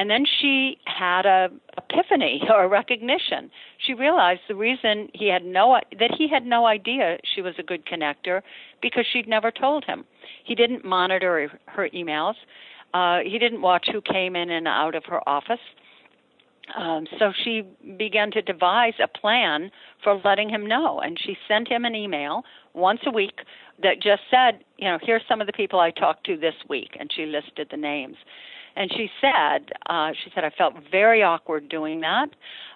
and 0.00 0.08
then 0.08 0.24
she 0.24 0.78
had 0.86 1.26
a 1.26 1.48
epiphany 1.76 2.40
or 2.50 2.64
a 2.64 2.68
recognition. 2.68 3.50
She 3.86 3.92
realized 3.92 4.40
the 4.48 4.54
reason 4.54 5.08
he 5.12 5.28
had 5.28 5.44
no 5.44 5.78
that 5.98 6.12
he 6.16 6.26
had 6.26 6.46
no 6.46 6.64
idea 6.64 7.18
she 7.34 7.42
was 7.42 7.54
a 7.58 7.62
good 7.62 7.84
connector 7.84 8.40
because 8.80 9.04
she'd 9.12 9.28
never 9.28 9.50
told 9.50 9.84
him. 9.84 10.06
He 10.42 10.54
didn't 10.54 10.86
monitor 10.86 11.50
her 11.66 11.90
emails. 11.94 12.34
Uh, 12.94 13.18
he 13.30 13.38
didn't 13.38 13.60
watch 13.60 13.88
who 13.92 14.00
came 14.00 14.36
in 14.36 14.48
and 14.48 14.66
out 14.66 14.94
of 14.94 15.04
her 15.04 15.20
office. 15.28 15.60
Um, 16.78 17.06
so 17.18 17.32
she 17.44 17.62
began 17.98 18.30
to 18.30 18.40
devise 18.40 18.94
a 19.02 19.08
plan 19.08 19.70
for 20.02 20.18
letting 20.24 20.48
him 20.48 20.66
know, 20.66 21.00
and 21.00 21.18
she 21.20 21.36
sent 21.46 21.68
him 21.68 21.84
an 21.84 21.94
email 21.94 22.44
once 22.74 23.00
a 23.06 23.10
week 23.10 23.40
that 23.82 24.00
just 24.00 24.22
said, 24.30 24.64
you 24.78 24.86
know, 24.86 24.98
here's 25.02 25.22
some 25.28 25.40
of 25.40 25.46
the 25.46 25.52
people 25.52 25.80
I 25.80 25.90
talked 25.90 26.24
to 26.26 26.36
this 26.36 26.54
week, 26.68 26.96
and 26.98 27.10
she 27.14 27.26
listed 27.26 27.68
the 27.70 27.76
names. 27.76 28.16
And 28.80 28.90
she 28.96 29.10
said, 29.20 29.72
uh, 29.90 30.12
she 30.24 30.30
said, 30.34 30.42
I 30.42 30.48
felt 30.56 30.72
very 30.90 31.22
awkward 31.22 31.68
doing 31.68 32.00
that. 32.00 32.30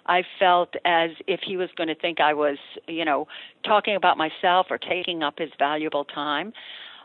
I 0.05 0.21
felt 0.37 0.75
as 0.85 1.09
if 1.25 1.39
he 1.43 1.57
was 1.57 1.69
going 1.75 1.87
to 1.87 1.95
think 1.95 2.19
I 2.19 2.31
was, 2.31 2.59
you 2.87 3.03
know, 3.03 3.27
talking 3.65 3.95
about 3.95 4.15
myself 4.15 4.67
or 4.69 4.77
taking 4.77 5.23
up 5.23 5.39
his 5.39 5.49
valuable 5.57 6.05
time. 6.05 6.53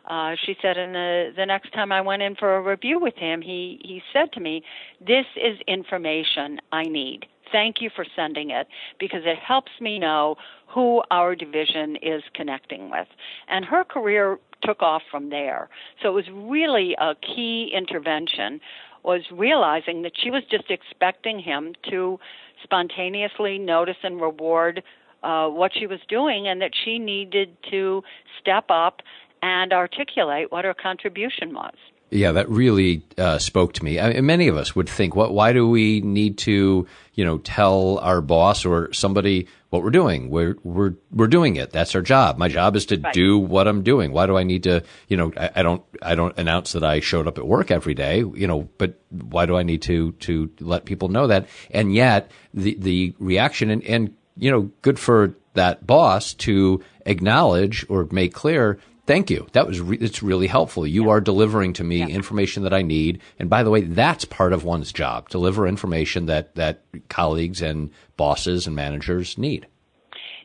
Uh, 0.07 0.33
she 0.45 0.55
said, 0.61 0.77
and 0.77 0.95
the 0.95 1.33
the 1.35 1.47
next 1.47 1.73
time 1.73 1.93
I 1.93 2.03
went 2.03 2.21
in 2.21 2.35
for 2.37 2.57
a 2.57 2.61
review 2.61 3.01
with 3.01 3.15
him, 3.17 3.41
he 3.41 3.81
he 3.83 4.03
said 4.13 4.33
to 4.33 4.41
me, 4.41 4.63
"This 5.01 5.25
is 5.35 5.59
information 5.67 6.59
I 6.71 6.83
need. 6.83 7.25
Thank 7.51 7.81
you 7.81 7.89
for 7.97 8.05
sending 8.15 8.51
it 8.51 8.67
because 8.99 9.23
it 9.25 9.39
helps 9.39 9.73
me 9.81 9.99
know 9.99 10.37
who 10.67 11.03
our 11.11 11.35
division 11.35 11.97
is 12.03 12.23
connecting 12.35 12.91
with." 12.91 13.09
And 13.49 13.65
her 13.65 13.83
career 13.85 14.39
took 14.63 14.83
off 14.83 15.03
from 15.11 15.31
there. 15.31 15.69
So 16.03 16.09
it 16.09 16.13
was 16.13 16.25
really 16.33 16.95
a 17.01 17.15
key 17.15 17.73
intervention 17.75 18.61
was 19.03 19.23
realizing 19.33 20.03
that 20.03 20.13
she 20.23 20.31
was 20.31 20.43
just 20.51 20.71
expecting 20.71 21.39
him 21.39 21.75
to 21.91 22.19
spontaneously 22.63 23.59
notice 23.59 23.97
and 24.03 24.21
reward 24.21 24.83
uh, 25.23 25.49
what 25.49 25.73
she 25.75 25.87
was 25.87 26.01
doing 26.09 26.49
and 26.49 26.61
that 26.61 26.73
she 26.85 26.99
needed 26.99 27.57
to 27.71 28.03
step 28.41 28.65
up 28.69 29.01
and 29.43 29.73
articulate 29.73 30.51
what 30.51 30.65
her 30.65 30.75
contribution 30.75 31.55
was. 31.55 31.75
Yeah, 32.11 32.33
that 32.33 32.49
really 32.49 33.05
uh, 33.17 33.39
spoke 33.39 33.75
to 33.75 33.85
me. 33.85 34.01
I 34.01 34.13
mean, 34.13 34.27
many 34.27 34.49
of 34.49 34.57
us 34.57 34.75
would 34.75 34.89
think, 34.89 35.15
"What? 35.15 35.33
Why 35.33 35.53
do 35.53 35.69
we 35.69 36.01
need 36.01 36.39
to, 36.39 36.87
you 37.15 37.25
know, 37.25 37.39
tell 37.39 37.99
our 37.99 38.21
boss 38.21 38.65
or 38.65 38.93
somebody 38.93 39.47
what 39.69 39.85
we're 39.85 39.91
doing? 39.91 40.29
We're 40.29 40.57
we're 40.65 40.95
we're 41.13 41.29
doing 41.29 41.55
it. 41.55 41.71
That's 41.71 41.95
our 41.95 42.03
job. 42.03 42.37
My 42.37 42.49
job 42.49 42.75
is 42.75 42.87
to 42.87 42.99
right. 42.99 43.15
do 43.15 43.39
what 43.39 43.69
I'm 43.69 43.85
doing. 43.85 44.11
Why 44.11 44.27
do 44.27 44.37
I 44.37 44.43
need 44.43 44.65
to, 44.65 44.83
you 45.07 45.17
know? 45.17 45.33
I, 45.37 45.51
I, 45.57 45.63
don't 45.63 45.85
I 46.03 46.17
don't 46.17 46.37
announce 46.37 46.73
that 46.73 46.83
I 46.83 46.99
showed 46.99 47.29
up 47.29 47.39
at 47.39 47.47
work 47.47 47.71
every 47.71 47.95
day, 47.95 48.19
you 48.19 48.49
know. 48.49 48.69
But 48.77 48.99
why 49.11 49.47
do 49.47 49.57
I 49.57 49.63
need 49.63 49.83
to 49.83 50.11
to 50.13 50.51
let 50.59 50.87
people 50.87 51.11
know 51.11 51.29
that? 51.29 51.47
And 51.71 51.95
yet 51.95 52.33
the 52.53 52.75
the 52.75 53.15
reaction 53.21 53.71
and 53.71 53.85
and 53.85 54.17
you 54.37 54.51
know, 54.51 54.71
good 54.83 54.99
for 54.99 55.37
that 55.55 55.87
boss 55.87 56.35
to 56.35 56.83
acknowledge 57.07 57.85
or 57.89 58.09
make 58.11 58.33
clear 58.33 58.79
thank 59.11 59.29
you. 59.29 59.47
That 59.53 59.67
was 59.67 59.81
re- 59.81 59.99
it's 60.01 60.23
really 60.23 60.47
helpful. 60.47 60.87
You 60.87 61.07
yeah. 61.07 61.11
are 61.11 61.21
delivering 61.21 61.73
to 61.75 61.85
me 61.85 61.99
yeah. 61.99 62.07
information 62.07 62.63
that 62.63 62.73
I 62.73 62.83
need. 62.83 63.21
And 63.41 63.51
by 63.51 63.65
the 63.65 63.71
way, 63.71 63.81
that's 63.81 64.25
part 64.25 64.53
of 64.53 64.63
one's 64.65 64.93
job: 64.93 65.29
deliver 65.29 65.67
information 65.67 66.27
that 66.27 66.55
that 66.55 66.83
colleagues 67.09 67.61
and 67.61 67.91
bosses 68.17 68.67
and 68.67 68.77
managers 68.77 69.37
need. 69.37 69.67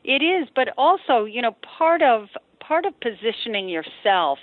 It 0.02 0.22
is, 0.22 0.48
but 0.54 0.68
also, 0.76 1.24
you 1.24 1.42
know, 1.42 1.56
part 1.78 2.02
of 2.02 2.28
part 2.60 2.84
of 2.84 2.94
positioning 3.00 3.68
yourself 3.68 4.38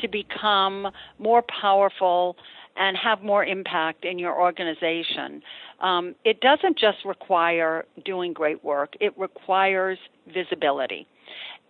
to 0.00 0.08
become 0.08 0.88
more 1.18 1.42
powerful 1.42 2.36
and 2.76 2.96
have 2.96 3.22
more 3.22 3.44
impact 3.44 4.04
in 4.04 4.18
your 4.18 4.38
organization. 4.38 5.42
Um, 5.80 6.14
it 6.24 6.40
doesn't 6.40 6.78
just 6.78 6.98
require 7.04 7.84
doing 8.04 8.32
great 8.32 8.62
work, 8.64 8.94
it 9.00 9.16
requires 9.18 9.98
visibility 10.32 11.06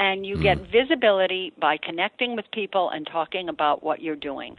and 0.02 0.26
you 0.26 0.36
mm. 0.36 0.42
get 0.42 0.58
visibility 0.72 1.52
by 1.60 1.76
connecting 1.76 2.34
with 2.34 2.44
people 2.52 2.90
and 2.90 3.06
talking 3.06 3.48
about 3.48 3.84
what 3.84 4.02
you're 4.02 4.16
doing. 4.16 4.56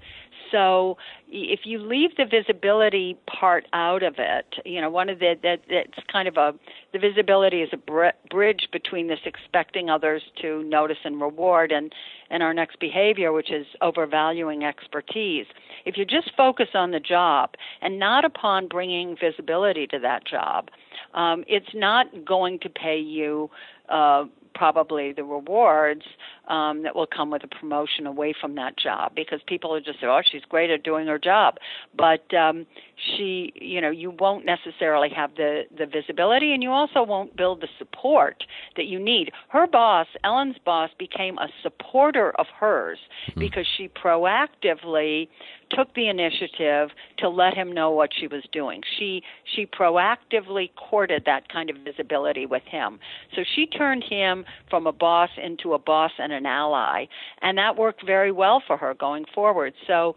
So 0.52 0.98
if 1.30 1.62
you 1.66 1.80
leave 1.80 2.12
the 2.16 2.26
visibility 2.26 3.18
part 3.28 3.66
out 3.74 4.04
of 4.04 4.16
it, 4.20 4.46
you 4.66 4.80
know, 4.80 4.90
one 4.90 5.10
of 5.10 5.20
the 5.20 5.36
that 5.44 5.62
it's 5.68 5.98
kind 6.10 6.30
of 6.30 6.38
a 6.38 6.54
the 6.94 7.00
visibility 7.00 7.62
is 7.62 7.70
a 7.74 7.78
br- 7.78 8.18
bridge 8.30 8.70
between 8.72 9.08
this 9.08 9.20
expecting 9.26 9.90
others 9.90 10.22
to 10.42 10.64
notice 10.64 11.00
and 11.04 11.20
reward 11.20 11.74
and 11.74 11.92
and 12.30 12.42
our 12.42 12.54
next 12.54 12.80
behavior, 12.80 13.34
which 13.34 13.52
is 13.52 13.66
overvaluing 13.82 14.64
expertise. 14.64 15.48
If 15.86 15.98
you 15.98 16.06
just 16.06 16.32
focus 16.38 16.70
on 16.74 16.92
the 16.92 17.02
job 17.02 17.56
and 17.82 18.00
not 18.00 18.24
upon 18.24 18.68
bringing 18.70 19.18
visibility 19.20 19.88
to 19.88 20.00
that 20.00 20.26
job, 20.26 20.70
um, 21.16 21.44
it's 21.48 21.74
not 21.74 22.24
going 22.24 22.60
to 22.60 22.70
pay 22.70 22.98
you 22.98 23.50
uh, 23.90 24.26
probably 24.54 25.14
the 25.14 25.24
rewards 25.24 26.04
um, 26.48 26.84
that 26.84 26.96
will 26.96 27.08
come 27.08 27.30
with 27.30 27.44
a 27.44 27.48
promotion 27.48 28.06
away 28.06 28.34
from 28.40 28.56
that 28.56 28.78
job 28.78 29.14
because 29.16 29.40
people 29.48 29.74
are 29.74 29.82
just 29.82 30.00
say, 30.00 30.08
oh, 30.08 30.22
she's 30.30 30.44
great 30.48 30.70
at 30.70 30.84
doing 30.84 31.08
her 31.08 31.20
job, 31.20 31.56
but 31.98 32.34
um, 32.34 32.66
she, 32.96 33.54
you 33.56 33.82
know, 33.82 33.90
you 33.90 34.12
won't 34.12 34.46
necessarily 34.46 35.10
have 35.10 35.36
the 35.36 35.64
the 35.78 35.86
visibility, 35.86 36.54
and 36.54 36.62
you 36.62 36.72
also 36.72 37.04
won't 37.04 37.36
build 37.36 37.62
the 37.62 37.68
support 37.78 38.44
that 38.76 38.86
you 38.86 39.00
need. 39.00 39.32
Her 39.50 39.68
boss, 39.68 40.08
Ellen's 40.24 40.58
boss, 40.66 40.90
became 40.98 41.38
a 41.38 41.48
supporter 41.62 42.32
of 42.32 42.48
hers 42.60 43.00
mm-hmm. 43.30 43.40
because 43.40 43.68
she 43.78 43.90
proactively 43.90 45.28
took 45.76 45.94
the 45.96 46.08
initiative 46.08 46.90
to 47.18 47.30
let 47.30 47.54
him 47.54 47.72
know 47.72 47.92
what 47.92 48.12
she 48.18 48.28
was 48.28 48.44
doing. 48.52 48.82
She 48.98 49.24
she 49.56 49.66
proactively 49.66 50.70
courted 50.76 51.24
that 51.26 51.50
kind 51.50 51.70
of 51.70 51.78
visibility 51.78 52.46
with 52.46 52.64
him. 52.64 53.00
So 53.36 53.44
she 53.56 53.66
turned 53.66 54.04
him 54.04 54.46
from 54.70 54.88
a 54.88 54.92
boss 54.92 55.30
into 55.42 55.74
a 55.74 55.80
boss 55.80 56.12
and 56.20 56.32
an 56.32 56.46
ally, 56.46 57.06
and 57.42 57.58
that 57.58 57.78
worked 57.78 58.06
very 58.06 58.32
well 58.32 58.62
for 58.66 58.78
her 58.78 58.94
going 58.94 59.26
forward. 59.34 59.74
So 59.88 60.16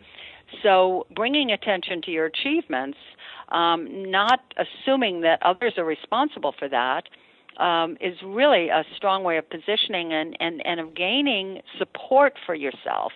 so 0.63 1.07
bringing 1.15 1.51
attention 1.51 2.03
to 2.03 2.11
your 2.11 2.27
achievements, 2.27 2.99
um, 3.51 4.11
not 4.11 4.41
assuming 4.57 5.23
that 5.23 5.43
others 5.43 5.75
are 5.77 5.85
responsible 5.85 6.55
for 6.57 6.69
that, 6.69 7.05
um, 7.59 7.97
is 8.01 8.17
really 8.25 8.69
a 8.69 8.85
strong 8.97 9.25
way 9.25 9.39
of 9.39 9.49
positioning 9.49 10.13
and, 10.13 10.37
and, 10.41 10.65
and 10.67 10.81
of 10.81 10.95
gaining 10.95 11.63
support 11.79 12.35
for 12.45 12.55
yourself 12.55 13.13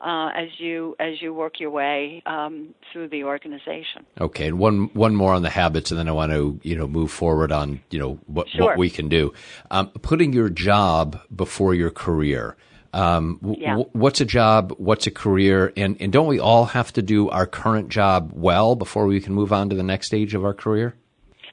uh, 0.00 0.30
as 0.34 0.48
you 0.58 0.96
as 0.98 1.20
you 1.20 1.32
work 1.32 1.60
your 1.60 1.70
way 1.70 2.22
um, 2.26 2.74
through 2.92 3.08
the 3.08 3.24
organization. 3.24 4.04
Okay, 4.20 4.46
and 4.48 4.58
one 4.58 4.90
one 4.94 5.14
more 5.14 5.34
on 5.34 5.42
the 5.42 5.50
habits, 5.50 5.90
and 5.90 5.98
then 5.98 6.08
I 6.08 6.12
want 6.12 6.32
to 6.32 6.60
you 6.62 6.76
know 6.76 6.86
move 6.86 7.10
forward 7.10 7.52
on 7.52 7.80
you 7.90 7.98
know 7.98 8.18
what 8.26 8.48
sure. 8.48 8.66
what 8.66 8.78
we 8.78 8.90
can 8.90 9.08
do. 9.08 9.32
Um, 9.70 9.88
putting 9.88 10.32
your 10.32 10.48
job 10.48 11.20
before 11.34 11.74
your 11.74 11.90
career. 11.90 12.56
Um, 12.92 13.40
yeah. 13.58 13.70
w- 13.70 13.90
what's 13.92 14.20
a 14.20 14.24
job? 14.24 14.72
What's 14.78 15.06
a 15.06 15.10
career? 15.10 15.72
And 15.76 15.96
and 16.00 16.12
don't 16.12 16.28
we 16.28 16.38
all 16.38 16.66
have 16.66 16.92
to 16.92 17.02
do 17.02 17.28
our 17.28 17.46
current 17.46 17.88
job 17.88 18.32
well 18.34 18.76
before 18.76 19.06
we 19.06 19.20
can 19.20 19.34
move 19.34 19.52
on 19.52 19.68
to 19.70 19.76
the 19.76 19.82
next 19.82 20.06
stage 20.06 20.34
of 20.34 20.44
our 20.44 20.54
career? 20.54 20.94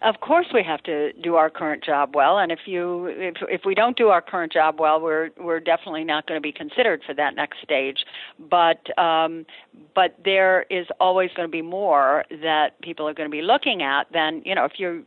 Of 0.04 0.20
course 0.20 0.48
we 0.54 0.64
have 0.64 0.82
to 0.84 1.14
do 1.14 1.36
our 1.36 1.50
current 1.50 1.84
job 1.84 2.16
well 2.16 2.40
and 2.40 2.52
if 2.52 2.60
you 2.66 3.08
if 3.08 3.36
if 3.50 3.62
we 3.66 3.76
don't 3.76 3.98
do 3.98 4.10
our 4.10 4.22
current 4.22 4.52
job 4.52 4.80
well 4.80 5.00
we're 5.00 5.30
we're 5.40 5.60
definitely 5.60 6.04
not 6.04 6.28
going 6.28 6.38
to 6.38 6.42
be 6.42 6.52
considered 6.52 7.02
for 7.06 7.14
that 7.14 7.36
next 7.36 7.62
stage. 7.64 8.06
But 8.40 8.98
um 8.98 9.46
but 9.96 10.16
there 10.24 10.66
is 10.70 10.88
always 11.00 11.30
going 11.36 11.48
to 11.48 11.52
be 11.52 11.62
more 11.62 12.26
that 12.42 12.82
people 12.82 13.08
are 13.08 13.14
going 13.14 13.30
to 13.30 13.32
be 13.32 13.42
looking 13.42 13.82
at 13.82 14.12
than 14.12 14.42
you 14.46 14.56
know 14.56 14.66
if 14.66 14.74
you're 14.78 15.02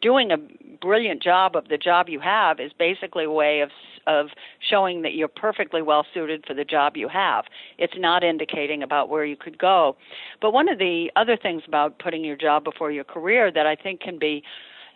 doing 0.00 0.30
a 0.30 0.36
brilliant 0.80 1.22
job 1.22 1.56
of 1.56 1.68
the 1.68 1.78
job 1.78 2.08
you 2.08 2.20
have 2.20 2.60
is 2.60 2.72
basically 2.78 3.24
a 3.24 3.30
way 3.30 3.60
of 3.60 3.70
of 4.06 4.28
showing 4.60 5.02
that 5.02 5.14
you're 5.14 5.26
perfectly 5.26 5.82
well 5.82 6.06
suited 6.14 6.44
for 6.46 6.54
the 6.54 6.64
job 6.64 6.96
you 6.96 7.08
have. 7.08 7.44
It's 7.76 7.94
not 7.96 8.22
indicating 8.22 8.84
about 8.84 9.08
where 9.08 9.24
you 9.24 9.36
could 9.36 9.58
go. 9.58 9.96
But 10.40 10.52
one 10.52 10.68
of 10.68 10.78
the 10.78 11.10
other 11.16 11.36
things 11.36 11.62
about 11.66 11.98
putting 11.98 12.24
your 12.24 12.36
job 12.36 12.62
before 12.62 12.92
your 12.92 13.02
career 13.02 13.50
that 13.50 13.66
I 13.66 13.74
think 13.74 14.00
can 14.00 14.16
be 14.16 14.44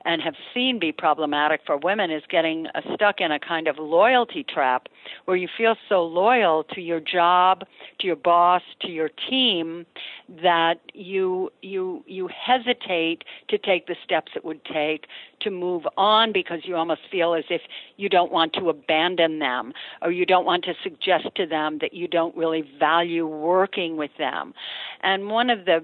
and 0.05 0.23
have 0.23 0.35
seen 0.55 0.79
be 0.79 0.93
problematic 0.93 1.61
for 1.67 1.77
women 1.77 2.11
is 2.11 2.23
getting 2.29 2.67
stuck 2.95 3.21
in 3.21 3.33
a 3.33 3.39
kind 3.39 3.69
of 3.69 3.79
loyalty 3.79 4.43
trap 4.43 4.89
where 5.25 5.37
you 5.37 5.49
feel 5.57 5.77
so 5.89 6.05
loyal 6.05 6.65
to 6.65 6.81
your 6.81 7.01
job, 7.01 7.65
to 7.99 8.07
your 8.07 8.17
boss, 8.17 8.63
to 8.81 8.89
your 8.89 9.11
team 9.29 9.87
that 10.43 10.81
you 10.95 11.51
you 11.63 12.05
you 12.07 12.29
hesitate 12.29 13.25
to 13.49 13.59
take 13.59 13.87
the 13.87 13.97
steps 14.05 14.33
it 14.35 14.45
would 14.45 14.65
take 14.65 15.07
to 15.41 15.51
move 15.51 15.87
on 15.97 16.33
because 16.33 16.61
you 16.65 16.77
almost 16.77 17.01
feel 17.11 17.35
as 17.35 17.45
if 17.51 17.63
you 17.97 18.09
don't 18.09 18.31
want 18.31 18.53
to 18.53 18.69
abandon 18.69 19.39
them 19.39 19.73
or 20.03 20.11
you 20.11 20.27
don't 20.27 20.45
want 20.45 20.65
to 20.65 20.75
suggest 20.83 21.27
to 21.35 21.47
them 21.47 21.79
that 21.81 21.95
you 21.95 22.07
don't 22.07 22.37
really 22.37 22.63
value 22.79 23.27
working 23.27 23.97
with 23.97 24.11
them. 24.19 24.55
And 25.03 25.29
one 25.29 25.51
of 25.51 25.65
the 25.65 25.83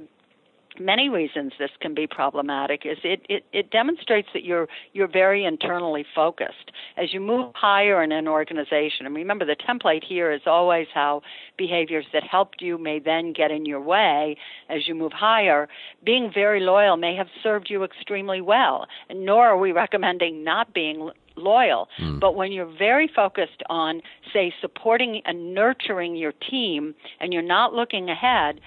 many 0.80 1.08
reasons 1.08 1.52
this 1.58 1.70
can 1.80 1.94
be 1.94 2.06
problematic 2.06 2.82
is 2.84 2.98
it, 3.04 3.22
it, 3.28 3.44
it 3.52 3.70
demonstrates 3.70 4.28
that 4.34 4.44
you're 4.44 4.68
you're 4.92 5.08
very 5.08 5.44
internally 5.44 6.04
focused. 6.14 6.72
As 6.96 7.12
you 7.12 7.20
move 7.20 7.52
higher 7.54 8.02
in 8.02 8.12
an 8.12 8.28
organization, 8.28 9.06
and 9.06 9.14
remember 9.14 9.44
the 9.44 9.56
template 9.56 10.04
here 10.04 10.30
is 10.32 10.42
always 10.46 10.86
how 10.92 11.22
behaviors 11.56 12.06
that 12.12 12.22
helped 12.22 12.60
you 12.60 12.78
may 12.78 12.98
then 12.98 13.32
get 13.32 13.50
in 13.50 13.66
your 13.66 13.80
way 13.80 14.36
as 14.68 14.86
you 14.86 14.94
move 14.94 15.12
higher. 15.12 15.68
Being 16.04 16.30
very 16.32 16.60
loyal 16.60 16.96
may 16.96 17.14
have 17.16 17.28
served 17.42 17.68
you 17.70 17.84
extremely 17.84 18.40
well, 18.40 18.86
nor 19.14 19.46
are 19.46 19.58
we 19.58 19.72
recommending 19.72 20.44
not 20.44 20.72
being 20.74 21.10
loyal. 21.36 21.88
Mm. 22.00 22.20
But 22.20 22.34
when 22.34 22.52
you're 22.52 22.72
very 22.78 23.10
focused 23.14 23.62
on, 23.68 24.02
say, 24.32 24.52
supporting 24.60 25.22
and 25.24 25.54
nurturing 25.54 26.16
your 26.16 26.32
team 26.32 26.94
and 27.20 27.32
you're 27.32 27.42
not 27.42 27.74
looking 27.74 28.08
ahead, 28.10 28.60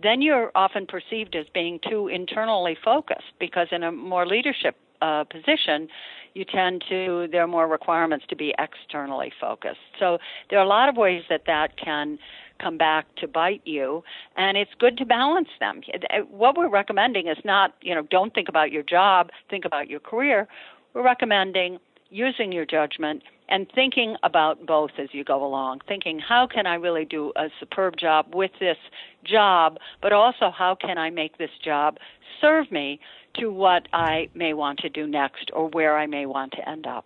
then 0.00 0.22
you're 0.22 0.50
often 0.54 0.86
perceived 0.86 1.34
as 1.34 1.46
being 1.54 1.80
too 1.88 2.08
internally 2.08 2.76
focused 2.84 3.32
because 3.38 3.68
in 3.72 3.82
a 3.82 3.92
more 3.92 4.26
leadership 4.26 4.76
uh, 5.02 5.24
position, 5.24 5.88
you 6.34 6.44
tend 6.44 6.84
to 6.88 7.28
there 7.32 7.42
are 7.42 7.48
more 7.48 7.66
requirements 7.66 8.26
to 8.28 8.36
be 8.36 8.54
externally 8.58 9.32
focused. 9.40 9.80
So 9.98 10.18
there 10.50 10.58
are 10.58 10.64
a 10.64 10.68
lot 10.68 10.88
of 10.88 10.96
ways 10.96 11.22
that 11.30 11.42
that 11.46 11.76
can 11.76 12.18
come 12.60 12.78
back 12.78 13.06
to 13.16 13.28
bite 13.28 13.60
you 13.64 14.02
and 14.36 14.56
it's 14.56 14.70
good 14.78 14.96
to 14.96 15.04
balance 15.04 15.48
them 15.60 15.82
what 16.30 16.56
we're 16.56 16.70
recommending 16.70 17.26
is 17.26 17.36
not 17.44 17.74
you 17.82 17.94
know 17.94 18.02
don't 18.10 18.34
think 18.34 18.48
about 18.48 18.72
your 18.72 18.82
job 18.82 19.30
think 19.50 19.64
about 19.64 19.90
your 19.90 20.00
career 20.00 20.48
we're 20.94 21.04
recommending 21.04 21.78
using 22.10 22.52
your 22.52 22.64
judgment 22.64 23.22
and 23.48 23.66
thinking 23.74 24.16
about 24.22 24.66
both 24.66 24.90
as 24.98 25.08
you 25.12 25.24
go 25.24 25.44
along, 25.44 25.80
thinking 25.86 26.18
how 26.18 26.46
can 26.46 26.66
I 26.66 26.74
really 26.74 27.04
do 27.04 27.32
a 27.36 27.48
superb 27.60 27.96
job 27.96 28.34
with 28.34 28.50
this 28.60 28.78
job, 29.24 29.78
but 30.02 30.12
also 30.12 30.50
how 30.50 30.74
can 30.74 30.98
I 30.98 31.10
make 31.10 31.38
this 31.38 31.50
job 31.64 31.98
serve 32.40 32.70
me 32.70 33.00
to 33.38 33.52
what 33.52 33.86
I 33.92 34.28
may 34.34 34.52
want 34.54 34.80
to 34.80 34.88
do 34.88 35.06
next 35.06 35.50
or 35.52 35.68
where 35.68 35.96
I 35.96 36.06
may 36.06 36.26
want 36.26 36.52
to 36.52 36.68
end 36.68 36.86
up. 36.86 37.04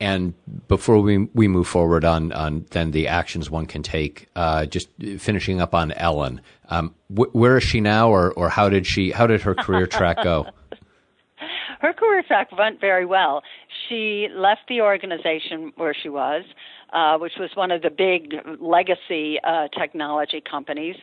And 0.00 0.34
before 0.68 1.00
we 1.00 1.18
we 1.34 1.48
move 1.48 1.66
forward 1.66 2.04
on 2.04 2.30
on 2.32 2.66
then 2.70 2.92
the 2.92 3.08
actions 3.08 3.50
one 3.50 3.66
can 3.66 3.82
take, 3.82 4.28
uh, 4.36 4.64
just 4.66 4.88
finishing 5.18 5.60
up 5.60 5.74
on 5.74 5.90
Ellen, 5.92 6.40
um, 6.68 6.94
wh- 7.08 7.34
where 7.34 7.56
is 7.56 7.64
she 7.64 7.80
now, 7.80 8.08
or 8.08 8.32
or 8.34 8.48
how 8.48 8.68
did 8.68 8.86
she 8.86 9.10
how 9.10 9.26
did 9.26 9.42
her 9.42 9.56
career 9.56 9.88
track 9.88 10.22
go? 10.22 10.46
her 11.80 11.92
career 11.92 12.22
track 12.22 12.50
went 12.56 12.80
very 12.80 13.04
well. 13.04 13.42
She 13.88 14.28
left 14.34 14.62
the 14.68 14.80
organization 14.80 15.72
where 15.76 15.94
she 15.94 16.08
was, 16.08 16.44
uh, 16.92 17.18
which 17.18 17.34
was 17.38 17.50
one 17.54 17.70
of 17.70 17.82
the 17.82 17.90
big 17.90 18.34
legacy 18.60 19.38
uh, 19.44 19.68
technology 19.78 20.42
companies. 20.48 20.96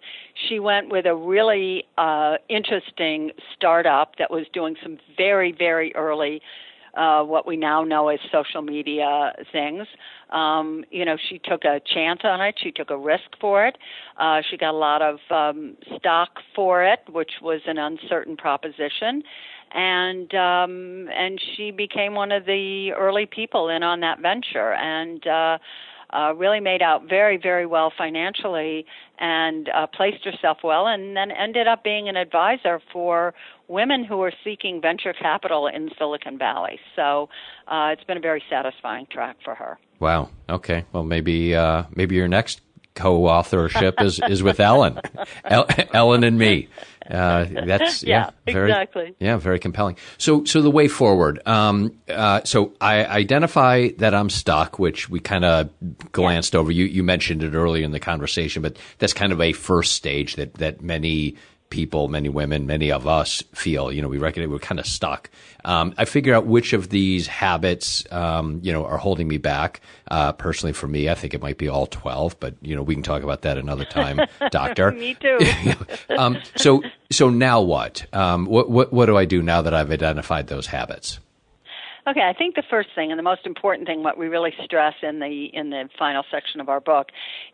She 0.47 0.59
went 0.59 0.89
with 0.89 1.05
a 1.05 1.15
really 1.15 1.85
uh, 1.97 2.35
interesting 2.49 3.31
startup 3.55 4.17
that 4.17 4.31
was 4.31 4.45
doing 4.53 4.75
some 4.81 4.97
very, 5.17 5.51
very 5.51 5.95
early. 5.95 6.41
Uh, 6.95 7.21
what 7.21 7.45
we 7.45 7.57
now 7.57 7.83
know 7.83 8.07
as 8.07 8.19
social 8.31 8.61
media 8.61 9.33
things. 9.51 9.85
Um, 10.29 10.85
you 10.91 11.03
know, 11.03 11.17
she 11.27 11.39
took 11.39 11.65
a 11.65 11.81
chance 11.93 12.21
on 12.23 12.39
it. 12.39 12.55
She 12.63 12.71
took 12.71 12.89
a 12.89 12.97
risk 12.97 13.35
for 13.41 13.67
it. 13.67 13.77
Uh, 14.17 14.41
she 14.49 14.55
got 14.55 14.73
a 14.73 14.77
lot 14.77 15.01
of 15.01 15.19
um, 15.29 15.75
stock 15.97 16.39
for 16.55 16.85
it, 16.85 16.99
which 17.11 17.31
was 17.41 17.59
an 17.67 17.77
uncertain 17.77 18.37
proposition 18.37 19.23
and 19.75 20.33
um, 20.33 21.09
and 21.13 21.39
she 21.55 21.71
became 21.71 22.15
one 22.15 22.31
of 22.31 22.45
the 22.45 22.93
early 22.97 23.27
people 23.27 23.69
in 23.69 23.83
on 23.83 23.99
that 23.99 24.19
venture, 24.21 24.73
and. 24.73 25.25
Uh, 25.27 25.57
uh, 26.13 26.33
really 26.33 26.59
made 26.59 26.81
out 26.81 27.09
very, 27.09 27.35
very 27.35 27.65
well 27.65 27.91
financially 27.97 28.85
and 29.19 29.69
uh, 29.69 29.87
placed 29.87 30.23
herself 30.23 30.59
well, 30.63 30.87
and 30.87 31.17
then 31.17 31.29
ended 31.31 31.67
up 31.67 31.83
being 31.83 32.07
an 32.07 32.15
advisor 32.15 32.79
for 32.93 33.33
women 33.67 34.03
who 34.03 34.21
are 34.21 34.31
seeking 34.43 34.79
venture 34.79 35.13
capital 35.13 35.67
in 35.67 35.89
Silicon 35.97 36.37
Valley. 36.37 36.79
So 36.95 37.27
uh, 37.67 37.89
it's 37.91 38.03
been 38.03 38.17
a 38.17 38.21
very 38.21 38.43
satisfying 38.49 39.07
track 39.11 39.37
for 39.43 39.55
her. 39.55 39.77
Wow. 39.99 40.29
Okay. 40.49 40.85
Well, 40.93 41.03
maybe 41.03 41.55
uh, 41.55 41.83
maybe 41.93 42.15
your 42.15 42.27
next 42.27 42.61
co-authorship 42.93 44.01
is 44.01 44.19
is 44.29 44.41
with 44.41 44.59
Ellen, 44.59 44.99
Ellen 45.93 46.23
and 46.23 46.37
me. 46.37 46.69
Uh, 47.09 47.45
that's 47.65 48.03
yeah, 48.03 48.31
yeah, 48.45 48.53
very, 48.53 48.69
exactly. 48.71 49.15
Yeah, 49.19 49.37
very 49.37 49.59
compelling. 49.59 49.97
So, 50.17 50.43
so 50.45 50.61
the 50.61 50.71
way 50.71 50.87
forward. 50.87 51.39
Um, 51.45 51.97
uh, 52.09 52.41
so 52.43 52.73
I 52.81 53.05
identify 53.05 53.89
that 53.97 54.15
I'm 54.15 54.29
stuck, 54.29 54.79
which 54.79 55.09
we 55.09 55.19
kind 55.19 55.45
of 55.45 55.69
glanced 56.11 56.53
yeah. 56.53 56.59
over. 56.59 56.71
You 56.71 56.85
you 56.85 57.03
mentioned 57.03 57.43
it 57.43 57.53
earlier 57.53 57.83
in 57.83 57.91
the 57.91 57.99
conversation, 57.99 58.61
but 58.61 58.77
that's 58.99 59.13
kind 59.13 59.31
of 59.31 59.41
a 59.41 59.53
first 59.53 59.93
stage 59.93 60.35
that 60.35 60.55
that 60.55 60.81
many 60.81 61.35
people, 61.69 62.07
many 62.07 62.29
women, 62.29 62.67
many 62.67 62.91
of 62.91 63.07
us 63.07 63.43
feel, 63.53 63.91
you 63.91 64.01
know, 64.01 64.07
we 64.07 64.17
recognize 64.17 64.49
we're 64.49 64.59
kind 64.59 64.79
of 64.79 64.85
stuck. 64.85 65.29
Um, 65.63 65.93
I 65.97 66.05
figure 66.05 66.33
out 66.33 66.45
which 66.45 66.73
of 66.73 66.89
these 66.89 67.27
habits, 67.27 68.05
um, 68.11 68.59
you 68.63 68.71
know, 68.71 68.85
are 68.85 68.97
holding 68.97 69.27
me 69.27 69.37
back. 69.37 69.81
Uh, 70.09 70.31
personally, 70.31 70.73
for 70.73 70.87
me, 70.87 71.09
I 71.09 71.15
think 71.15 71.33
it 71.33 71.41
might 71.41 71.57
be 71.57 71.67
all 71.67 71.87
12, 71.87 72.39
but, 72.39 72.55
you 72.61 72.75
know, 72.75 72.83
we 72.83 72.93
can 72.93 73.03
talk 73.03 73.23
about 73.23 73.41
that 73.41 73.57
another 73.57 73.85
time, 73.85 74.19
doctor. 74.51 74.91
me 74.91 75.15
too. 75.15 75.39
um, 76.17 76.37
so, 76.55 76.83
so 77.11 77.29
now 77.29 77.61
what? 77.61 78.05
Um, 78.13 78.45
what? 78.45 78.69
What, 78.69 78.93
what 78.93 79.05
do 79.05 79.17
I 79.17 79.25
do 79.25 79.41
now 79.41 79.61
that 79.61 79.73
I've 79.73 79.91
identified 79.91 80.47
those 80.47 80.67
habits? 80.67 81.19
Okay, 82.07 82.21
I 82.21 82.33
think 82.33 82.55
the 82.55 82.63
first 82.69 82.89
thing 82.93 83.11
and 83.11 83.17
the 83.17 83.23
most 83.23 83.45
important 83.45 83.87
thing, 83.87 84.03
what 84.03 84.17
we 84.17 84.27
really 84.27 84.53
stress 84.63 84.93
in 85.01 85.19
the 85.19 85.49
in 85.53 85.71
the 85.71 85.89
final 85.97 86.23
section 86.29 86.61
of 86.61 86.69
our 86.69 86.79
book, 86.79 87.07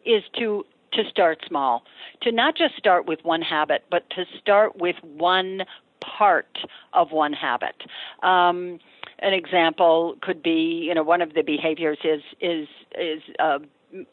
is 0.05 0.23
to 0.39 0.65
to 0.93 1.03
start 1.09 1.43
small, 1.47 1.83
to 2.21 2.31
not 2.31 2.55
just 2.55 2.75
start 2.75 3.05
with 3.05 3.19
one 3.23 3.41
habit, 3.41 3.85
but 3.89 4.09
to 4.11 4.25
start 4.39 4.77
with 4.77 4.95
one 5.03 5.63
part 5.99 6.57
of 6.93 7.11
one 7.11 7.33
habit. 7.33 7.75
Um, 8.23 8.79
an 9.19 9.33
example 9.33 10.15
could 10.21 10.41
be, 10.41 10.85
you 10.87 10.93
know, 10.93 11.03
one 11.03 11.21
of 11.21 11.33
the 11.33 11.43
behaviors 11.43 11.99
is 12.03 12.23
is 12.39 12.67
is 12.97 13.21
uh, 13.39 13.59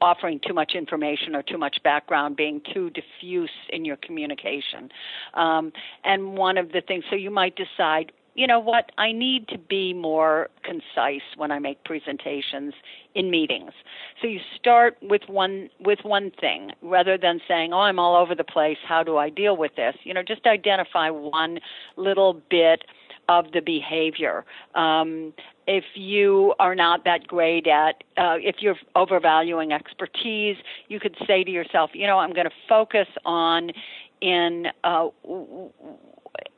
offering 0.01 0.41
too 0.47 0.53
much 0.53 0.73
information 0.75 1.35
or 1.35 1.43
too 1.43 1.59
much 1.59 1.83
background, 1.83 2.37
being 2.37 2.61
too 2.73 2.91
diffuse 2.91 3.51
in 3.71 3.85
your 3.85 3.97
communication. 3.97 4.91
Um, 5.35 5.73
and 6.05 6.37
one 6.37 6.59
of 6.59 6.73
the 6.73 6.81
things, 6.81 7.05
so 7.11 7.17
you 7.17 7.31
might 7.31 7.57
decide, 7.57 8.13
you 8.39 8.47
know 8.47 8.61
what, 8.61 8.93
I 8.99 9.11
need 9.11 9.49
to 9.49 9.59
be 9.59 9.93
more 9.93 10.49
concise 10.63 11.27
when 11.37 11.51
I 11.51 11.59
make 11.59 11.83
presentations 11.83 12.73
in 13.17 13.33
meetings. 13.33 13.73
So 14.23 14.29
you 14.29 14.39
start 14.55 14.97
with 15.03 15.23
one 15.27 15.71
with 15.81 15.99
one 16.05 16.31
thing 16.31 16.71
rather 16.81 17.19
than 17.19 17.41
saying, 17.49 17.73
"Oh, 17.73 17.81
I'm 17.81 17.99
all 17.99 18.15
over 18.15 18.37
the 18.37 18.45
place. 18.45 18.79
How 18.87 19.03
do 19.03 19.17
I 19.17 19.29
deal 19.29 19.57
with 19.57 19.75
this?" 19.75 19.97
You 20.05 20.15
know, 20.15 20.23
just 20.23 20.47
identify 20.47 21.11
one 21.11 21.59
little 21.97 22.35
bit 22.49 22.85
of 23.29 23.51
the 23.51 23.61
behavior. 23.61 24.45
Um, 24.77 25.35
if 25.67 25.85
you 25.95 26.55
are 26.61 26.77
not 26.77 27.05
that 27.05 27.27
great 27.27 27.67
at, 27.67 28.05
uh, 28.17 28.37
if 28.39 28.63
you're 28.63 28.79
overvaluing 28.95 29.73
expertise, 29.73 30.57
you 30.87 31.01
could 31.01 31.17
say 31.27 31.43
to 31.43 31.51
yourself, 31.51 31.91
you 31.93 32.07
know, 32.07 32.19
I'm 32.19 32.33
going 32.33 32.47
to 32.47 32.57
focus 32.69 33.09
on 33.27 33.73
in 34.21 34.69
uh, 34.85 35.09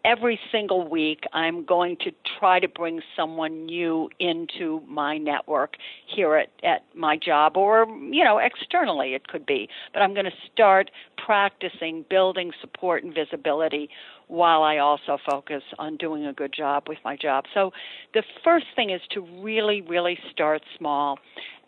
every 0.05 0.39
single 0.51 0.89
week 0.89 1.25
I'm 1.33 1.65
going 1.65 1.97
to 2.05 2.13
try 2.39 2.61
to 2.61 2.69
bring 2.69 3.01
someone 3.17 3.67
new 3.67 4.09
into 4.19 4.83
my 4.87 5.19
network 5.19 5.75
here 6.07 6.37
at, 6.37 6.49
at 6.63 6.85
my 6.95 7.17
job 7.17 7.57
or, 7.57 7.87
you 7.89 8.25
know, 8.25 8.39
externally 8.39 9.15
it 9.15 9.29
could 9.29 9.47
be. 9.47 9.69
But 9.93 10.03
I'm 10.03 10.15
going 10.15 10.27
to 10.27 10.33
start 10.53 10.91
practicing 11.25 12.05
building 12.09 12.53
support 12.61 13.05
and 13.05 13.15
visibility 13.15 13.91
while 14.29 14.63
I 14.63 14.79
also 14.79 15.19
focus 15.29 15.63
on 15.79 15.97
doing 15.97 16.27
a 16.27 16.33
good 16.33 16.53
job 16.57 16.85
with 16.89 16.99
my 17.05 17.17
job. 17.17 17.45
So 17.53 17.73
the 18.15 18.23
first 18.45 18.67
thing 18.77 18.91
is 18.91 19.01
to 19.11 19.21
really, 19.43 19.81
really 19.83 20.19
start 20.31 20.63
small. 20.79 21.19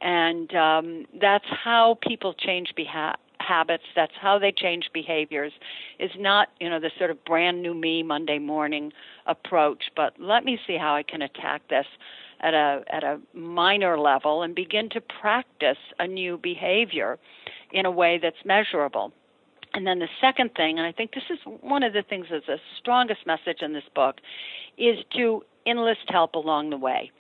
And 0.01 0.55
um, 0.55 1.07
that's 1.21 1.45
how 1.65 1.99
people 2.07 2.35
change 2.35 2.73
beha- 2.77 3.17
habits. 3.47 3.85
That's 3.95 4.13
how 4.21 4.39
they 4.39 4.53
change 4.53 4.91
behaviors. 4.93 5.53
Is 5.99 6.11
not 6.19 6.49
you 6.61 6.71
know 6.71 6.81
the 6.81 6.91
sort 6.99 7.11
of 7.11 7.25
brand 7.25 7.63
new 7.63 7.75
me 7.75 8.03
Monday 8.03 8.39
morning 8.39 8.93
approach, 9.27 9.85
but 9.97 10.15
let 10.19 10.45
me 10.45 10.59
see 10.67 10.77
how 10.77 10.95
I 10.95 11.03
can 11.03 11.23
attack 11.23 11.69
this 11.69 11.87
at 12.41 12.55
a 12.55 12.83
at 12.89 13.05
a 13.05 13.21
minor 13.35 13.99
level 13.99 14.43
and 14.43 14.55
begin 14.55 14.89
to 14.91 15.01
practice 15.01 15.79
a 15.99 16.07
new 16.07 16.39
behavior 16.39 17.19
in 17.73 17.87
a 17.87 17.91
way 17.91 18.19
that's 18.21 18.45
measurable. 18.45 19.13
And 19.75 19.87
then 19.87 20.01
the 20.01 20.09
second 20.21 20.55
thing, 20.55 20.79
and 20.79 20.87
I 20.87 20.93
think 20.93 21.15
this 21.15 21.25
is 21.31 21.39
one 21.63 21.83
of 21.83 21.95
the 21.95 22.03
things 22.03 22.27
that's 22.31 22.47
the 22.47 22.59
strongest 22.79 23.27
message 23.27 23.63
in 23.63 23.73
this 23.73 23.89
book, 23.95 24.17
is 24.77 24.99
to 25.17 25.43
enlist 25.67 26.09
help 26.09 26.35
along 26.35 26.71
the 26.71 26.77
way. 26.77 27.11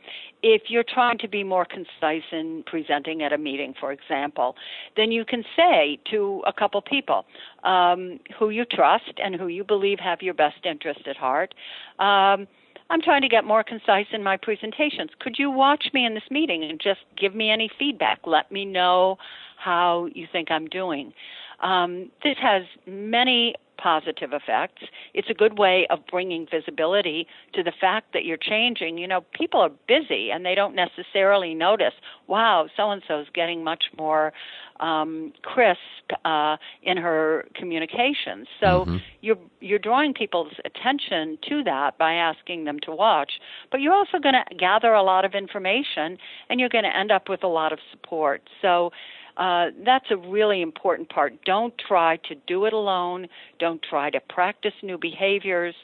If 0.43 0.63
you're 0.69 0.85
trying 0.85 1.19
to 1.19 1.29
be 1.29 1.45
more 1.45 1.65
concise 1.65 2.25
in 2.33 2.65
presenting 2.67 3.23
at 3.23 3.33
a 3.33 3.39
meeting, 3.39 3.75
for 3.79 3.93
example, 3.93 4.57
then 4.97 5.13
you 5.13 5.25
can 5.25 5.45
say 5.57 6.01
to 6.11 6.43
a 6.47 6.53
couple 6.53 6.83
people 6.83 7.25
um, 7.63 8.19
who 8.39 8.51
you 8.51 8.65
trust 8.65 9.13
and 9.23 9.37
who 9.37 9.47
you 9.47 9.65
believe 9.65 9.99
have 10.01 10.21
your 10.21 10.35
best 10.35 10.65
interest 10.65 11.07
at 11.07 11.17
heart. 11.17 11.55
Um, 11.99 12.49
I'm 12.91 13.01
trying 13.01 13.23
to 13.23 13.29
get 13.29 13.45
more 13.45 13.65
concise 13.65 14.07
in 14.13 14.23
my 14.23 14.37
presentations. 14.37 15.11
Could 15.19 15.37
you 15.39 15.51
watch 15.51 15.87
me 15.95 16.05
in 16.05 16.15
this 16.15 16.31
meeting 16.31 16.63
and 16.65 16.79
just 16.79 17.01
give 17.17 17.35
me 17.35 17.51
any 17.51 17.71
feedback? 17.79 18.21
Let 18.27 18.53
me 18.53 18.65
know 18.65 19.17
how 19.57 20.09
you 20.15 20.27
think 20.31 20.51
I'm 20.51 20.67
doing. 20.67 21.15
Um, 21.61 22.11
this 22.23 22.37
has 22.43 22.65
many 22.87 23.55
positive 23.83 24.33
effects. 24.33 24.85
It's 25.15 25.29
a 25.29 25.35
good 25.35 25.59
way 25.59 25.87
of 25.91 26.01
bringing 26.11 26.47
visibility 26.49 27.27
to 27.55 27.63
the 27.63 27.73
fact 27.81 28.13
that 28.13 28.25
you're 28.25 28.37
changing. 28.37 28.99
You 28.99 29.09
know, 29.09 29.23
people 29.33 29.61
are 29.61 29.71
busy 29.89 30.31
and 30.31 30.45
they 30.47 30.55
don't 30.55 30.75
necessarily 30.75 31.55
notice, 31.55 31.95
wow, 32.29 32.69
so 32.77 32.91
and 32.91 33.03
so 33.09 33.21
is 33.21 33.27
getting 33.35 33.65
much 33.65 33.85
more 33.99 34.33
um, 34.81 35.33
crisp 35.43 35.79
uh, 36.25 36.57
in 36.83 36.97
her 36.97 37.47
communications. 37.55 38.47
So 38.61 38.85
mm-hmm. 38.85 38.97
you're 39.21 39.39
you're 39.61 39.79
drawing 39.79 40.13
people's 40.13 40.53
attention 40.65 41.39
to 41.49 41.63
that 41.65 41.99
by 41.99 42.15
asking 42.15 42.65
them 42.65 42.79
to 42.81 42.93
watch, 42.93 43.33
but 43.71 43.81
you're 43.81 43.95
also 43.95 44.19
going 44.19 44.35
to 44.35 44.55
gather 44.57 44.93
a 44.93 45.03
lot 45.03 45.25
of 45.25 45.35
information 45.35 46.19
and 46.49 46.59
you're 46.59 46.69
going 46.69 46.85
to 46.85 46.97
end 46.97 47.13
up 47.13 47.29
with 47.29 47.45
a 47.45 47.49
lot 47.49 47.73
of 47.73 47.79
support. 47.93 48.43
So 48.61 48.91
uh, 49.37 49.67
that's 49.85 50.11
a 50.11 50.17
really 50.17 50.61
important 50.61 51.09
part. 51.09 51.45
Don't 51.45 51.75
try 51.79 52.19
to 52.29 52.35
do 52.47 52.65
it 52.67 52.73
alone. 52.73 53.29
Don't 53.59 53.83
try 53.83 54.11
to 54.11 54.21
practice 54.21 54.75
new 54.83 54.99
behaviors 54.99 55.75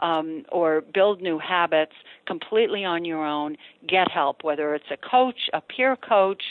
um, 0.00 0.44
or 0.50 0.80
build 0.80 1.20
new 1.20 1.38
habits 1.38 1.92
completely 2.26 2.84
on 2.84 3.04
your 3.04 3.24
own. 3.24 3.56
Get 3.86 4.10
help, 4.10 4.42
whether 4.42 4.74
it's 4.74 4.90
a 4.90 4.96
coach, 4.96 5.48
a 5.52 5.60
peer 5.60 5.96
coach, 5.96 6.42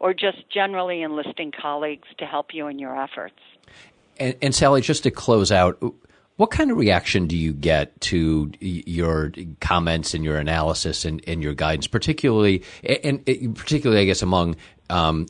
or 0.00 0.14
just 0.14 0.48
generally 0.50 1.02
enlisting 1.02 1.52
colleagues 1.52 2.08
to 2.18 2.24
help 2.24 2.48
you 2.52 2.66
in 2.66 2.78
your 2.78 3.00
efforts. 3.00 3.38
And, 4.18 4.34
and 4.42 4.54
Sally, 4.54 4.80
just 4.80 5.02
to 5.04 5.10
close 5.10 5.52
out, 5.52 5.82
what 6.36 6.52
kind 6.52 6.70
of 6.70 6.76
reaction 6.76 7.26
do 7.26 7.36
you 7.36 7.52
get 7.52 8.00
to 8.00 8.52
your 8.60 9.32
comments 9.60 10.14
and 10.14 10.24
your 10.24 10.38
analysis 10.38 11.04
and, 11.04 11.22
and 11.26 11.42
your 11.42 11.52
guidance, 11.52 11.88
particularly 11.88 12.62
and, 12.84 13.28
and 13.28 13.56
particularly, 13.56 14.02
I 14.02 14.04
guess, 14.04 14.22
among 14.22 14.54
um, 14.90 15.26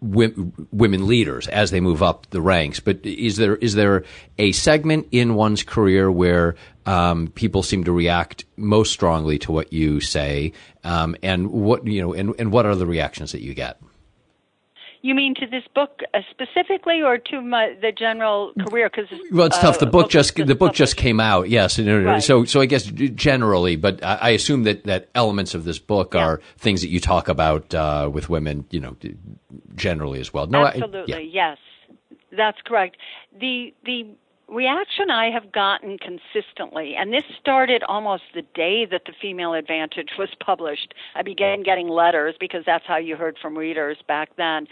women 0.00 1.06
leaders 1.06 1.48
as 1.48 1.70
they 1.70 1.80
move 1.80 2.02
up 2.02 2.28
the 2.30 2.40
ranks? 2.40 2.80
But 2.80 3.04
is 3.04 3.36
there 3.36 3.56
is 3.56 3.74
there 3.74 4.04
a 4.38 4.52
segment 4.52 5.08
in 5.10 5.34
one's 5.34 5.62
career 5.62 6.10
where 6.10 6.56
um, 6.86 7.28
people 7.28 7.62
seem 7.62 7.84
to 7.84 7.92
react 7.92 8.44
most 8.56 8.92
strongly 8.92 9.38
to 9.40 9.52
what 9.52 9.72
you 9.72 10.00
say, 10.00 10.52
um, 10.84 11.16
and 11.22 11.50
what 11.50 11.86
you 11.86 12.00
know, 12.00 12.14
and, 12.14 12.34
and 12.38 12.52
what 12.52 12.66
are 12.66 12.74
the 12.74 12.86
reactions 12.86 13.32
that 13.32 13.42
you 13.42 13.54
get? 13.54 13.80
You 15.02 15.14
mean 15.14 15.34
to 15.36 15.46
this 15.46 15.62
book 15.74 16.00
uh, 16.12 16.18
specifically, 16.30 17.00
or 17.02 17.16
to 17.16 17.40
my, 17.40 17.74
the 17.80 17.90
general 17.90 18.52
career? 18.68 18.90
Because 18.90 19.10
well, 19.32 19.46
it's 19.46 19.56
uh, 19.56 19.62
tough. 19.62 19.78
The 19.78 19.86
book, 19.86 20.04
book 20.04 20.10
just 20.10 20.36
the 20.36 20.54
book 20.54 20.74
just 20.74 20.96
came 20.96 21.20
out. 21.20 21.48
Yes, 21.48 21.78
right. 21.78 22.22
so 22.22 22.44
so 22.44 22.60
I 22.60 22.66
guess 22.66 22.84
generally, 22.84 23.76
but 23.76 24.04
I, 24.04 24.16
I, 24.16 24.30
assume 24.30 24.64
that 24.64 24.84
that 24.84 25.08
elements 25.14 25.54
of 25.54 25.64
this 25.64 25.78
book 25.78 26.12
yeah. 26.12 26.24
are 26.24 26.40
things 26.58 26.82
that 26.82 26.88
you 26.88 27.00
talk 27.00 27.28
about 27.28 27.74
uh, 27.74 28.10
with 28.12 28.28
women. 28.28 28.66
You 28.70 28.80
know, 28.80 28.96
generally 29.74 30.20
as 30.20 30.34
well. 30.34 30.46
No, 30.46 30.66
absolutely. 30.66 31.14
I, 31.14 31.18
yeah. 31.18 31.48
Yes, 31.50 31.58
that's 32.36 32.58
correct. 32.66 32.98
The 33.38 33.72
the 33.86 34.06
reaction 34.50 35.10
I 35.10 35.30
have 35.30 35.52
gotten 35.52 35.98
consistently, 35.98 36.94
and 36.96 37.12
this 37.12 37.22
started 37.40 37.82
almost 37.84 38.24
the 38.34 38.42
day 38.54 38.86
that 38.90 39.02
the 39.06 39.12
Female 39.20 39.54
Advantage 39.54 40.10
was 40.18 40.28
published. 40.44 40.94
I 41.14 41.22
began 41.22 41.62
getting 41.62 41.88
letters 41.88 42.34
because 42.38 42.64
that's 42.66 42.84
how 42.86 42.96
you 42.96 43.16
heard 43.16 43.38
from 43.40 43.56
readers 43.56 43.98
back 44.06 44.30
then. 44.36 44.66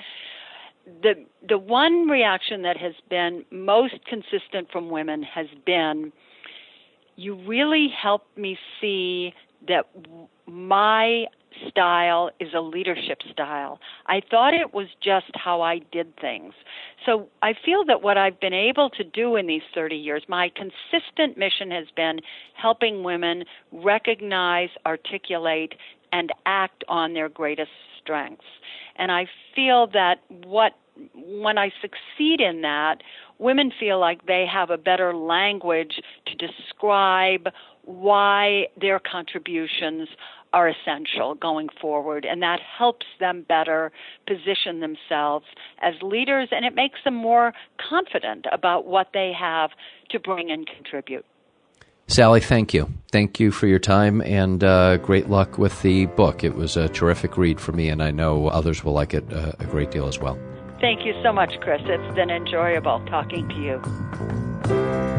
The 1.02 1.14
the 1.46 1.58
one 1.58 2.08
reaction 2.08 2.62
that 2.62 2.76
has 2.78 2.94
been 3.08 3.44
most 3.50 4.04
consistent 4.06 4.70
from 4.72 4.90
women 4.90 5.22
has 5.22 5.46
been 5.66 6.12
you 7.16 7.34
really 7.46 7.88
helped 7.88 8.38
me 8.38 8.56
see 8.80 9.34
that 9.66 9.86
my 10.46 11.26
style 11.68 12.30
is 12.40 12.48
a 12.54 12.60
leadership 12.60 13.18
style. 13.30 13.78
I 14.06 14.20
thought 14.30 14.54
it 14.54 14.74
was 14.74 14.88
just 15.02 15.30
how 15.34 15.62
I 15.62 15.80
did 15.92 16.16
things. 16.20 16.54
So 17.04 17.28
I 17.42 17.54
feel 17.64 17.84
that 17.86 18.02
what 18.02 18.16
I've 18.16 18.40
been 18.40 18.54
able 18.54 18.90
to 18.90 19.04
do 19.04 19.36
in 19.36 19.46
these 19.46 19.62
30 19.74 19.96
years, 19.96 20.22
my 20.28 20.50
consistent 20.54 21.38
mission 21.38 21.70
has 21.70 21.86
been 21.96 22.20
helping 22.54 23.02
women 23.02 23.44
recognize, 23.72 24.70
articulate, 24.86 25.74
and 26.12 26.30
act 26.46 26.84
on 26.88 27.14
their 27.14 27.28
greatest 27.28 27.70
strengths. 28.00 28.44
And 28.96 29.12
I 29.12 29.26
feel 29.54 29.86
that 29.88 30.20
what 30.44 30.72
when 31.14 31.58
I 31.58 31.70
succeed 31.80 32.40
in 32.40 32.62
that, 32.62 33.02
women 33.38 33.70
feel 33.78 34.00
like 34.00 34.26
they 34.26 34.46
have 34.52 34.70
a 34.70 34.76
better 34.76 35.14
language 35.14 36.00
to 36.26 36.34
describe 36.34 37.48
why 37.84 38.66
their 38.78 38.98
contributions 38.98 40.08
are 40.52 40.68
essential 40.68 41.34
going 41.34 41.68
forward, 41.80 42.24
and 42.24 42.42
that 42.42 42.60
helps 42.78 43.06
them 43.20 43.44
better 43.48 43.92
position 44.26 44.80
themselves 44.80 45.46
as 45.82 45.94
leaders, 46.02 46.48
and 46.50 46.64
it 46.64 46.74
makes 46.74 47.00
them 47.04 47.14
more 47.14 47.52
confident 47.88 48.46
about 48.52 48.86
what 48.86 49.08
they 49.12 49.32
have 49.38 49.70
to 50.10 50.18
bring 50.18 50.50
and 50.50 50.66
contribute. 50.66 51.24
Sally, 52.08 52.40
thank 52.40 52.72
you. 52.72 52.90
Thank 53.12 53.38
you 53.38 53.50
for 53.50 53.66
your 53.66 53.78
time 53.78 54.22
and 54.22 54.64
uh, 54.64 54.96
great 54.96 55.28
luck 55.28 55.58
with 55.58 55.82
the 55.82 56.06
book. 56.06 56.42
It 56.42 56.54
was 56.54 56.74
a 56.76 56.88
terrific 56.88 57.36
read 57.36 57.60
for 57.60 57.72
me, 57.72 57.90
and 57.90 58.02
I 58.02 58.10
know 58.10 58.48
others 58.48 58.82
will 58.82 58.94
like 58.94 59.12
it 59.12 59.30
uh, 59.30 59.52
a 59.58 59.66
great 59.66 59.90
deal 59.90 60.08
as 60.08 60.18
well. 60.18 60.38
Thank 60.80 61.04
you 61.04 61.12
so 61.22 61.32
much, 61.32 61.52
Chris. 61.60 61.82
It's 61.84 62.14
been 62.14 62.30
enjoyable 62.30 63.04
talking 63.06 63.46
to 63.48 63.54
you. 63.54 65.17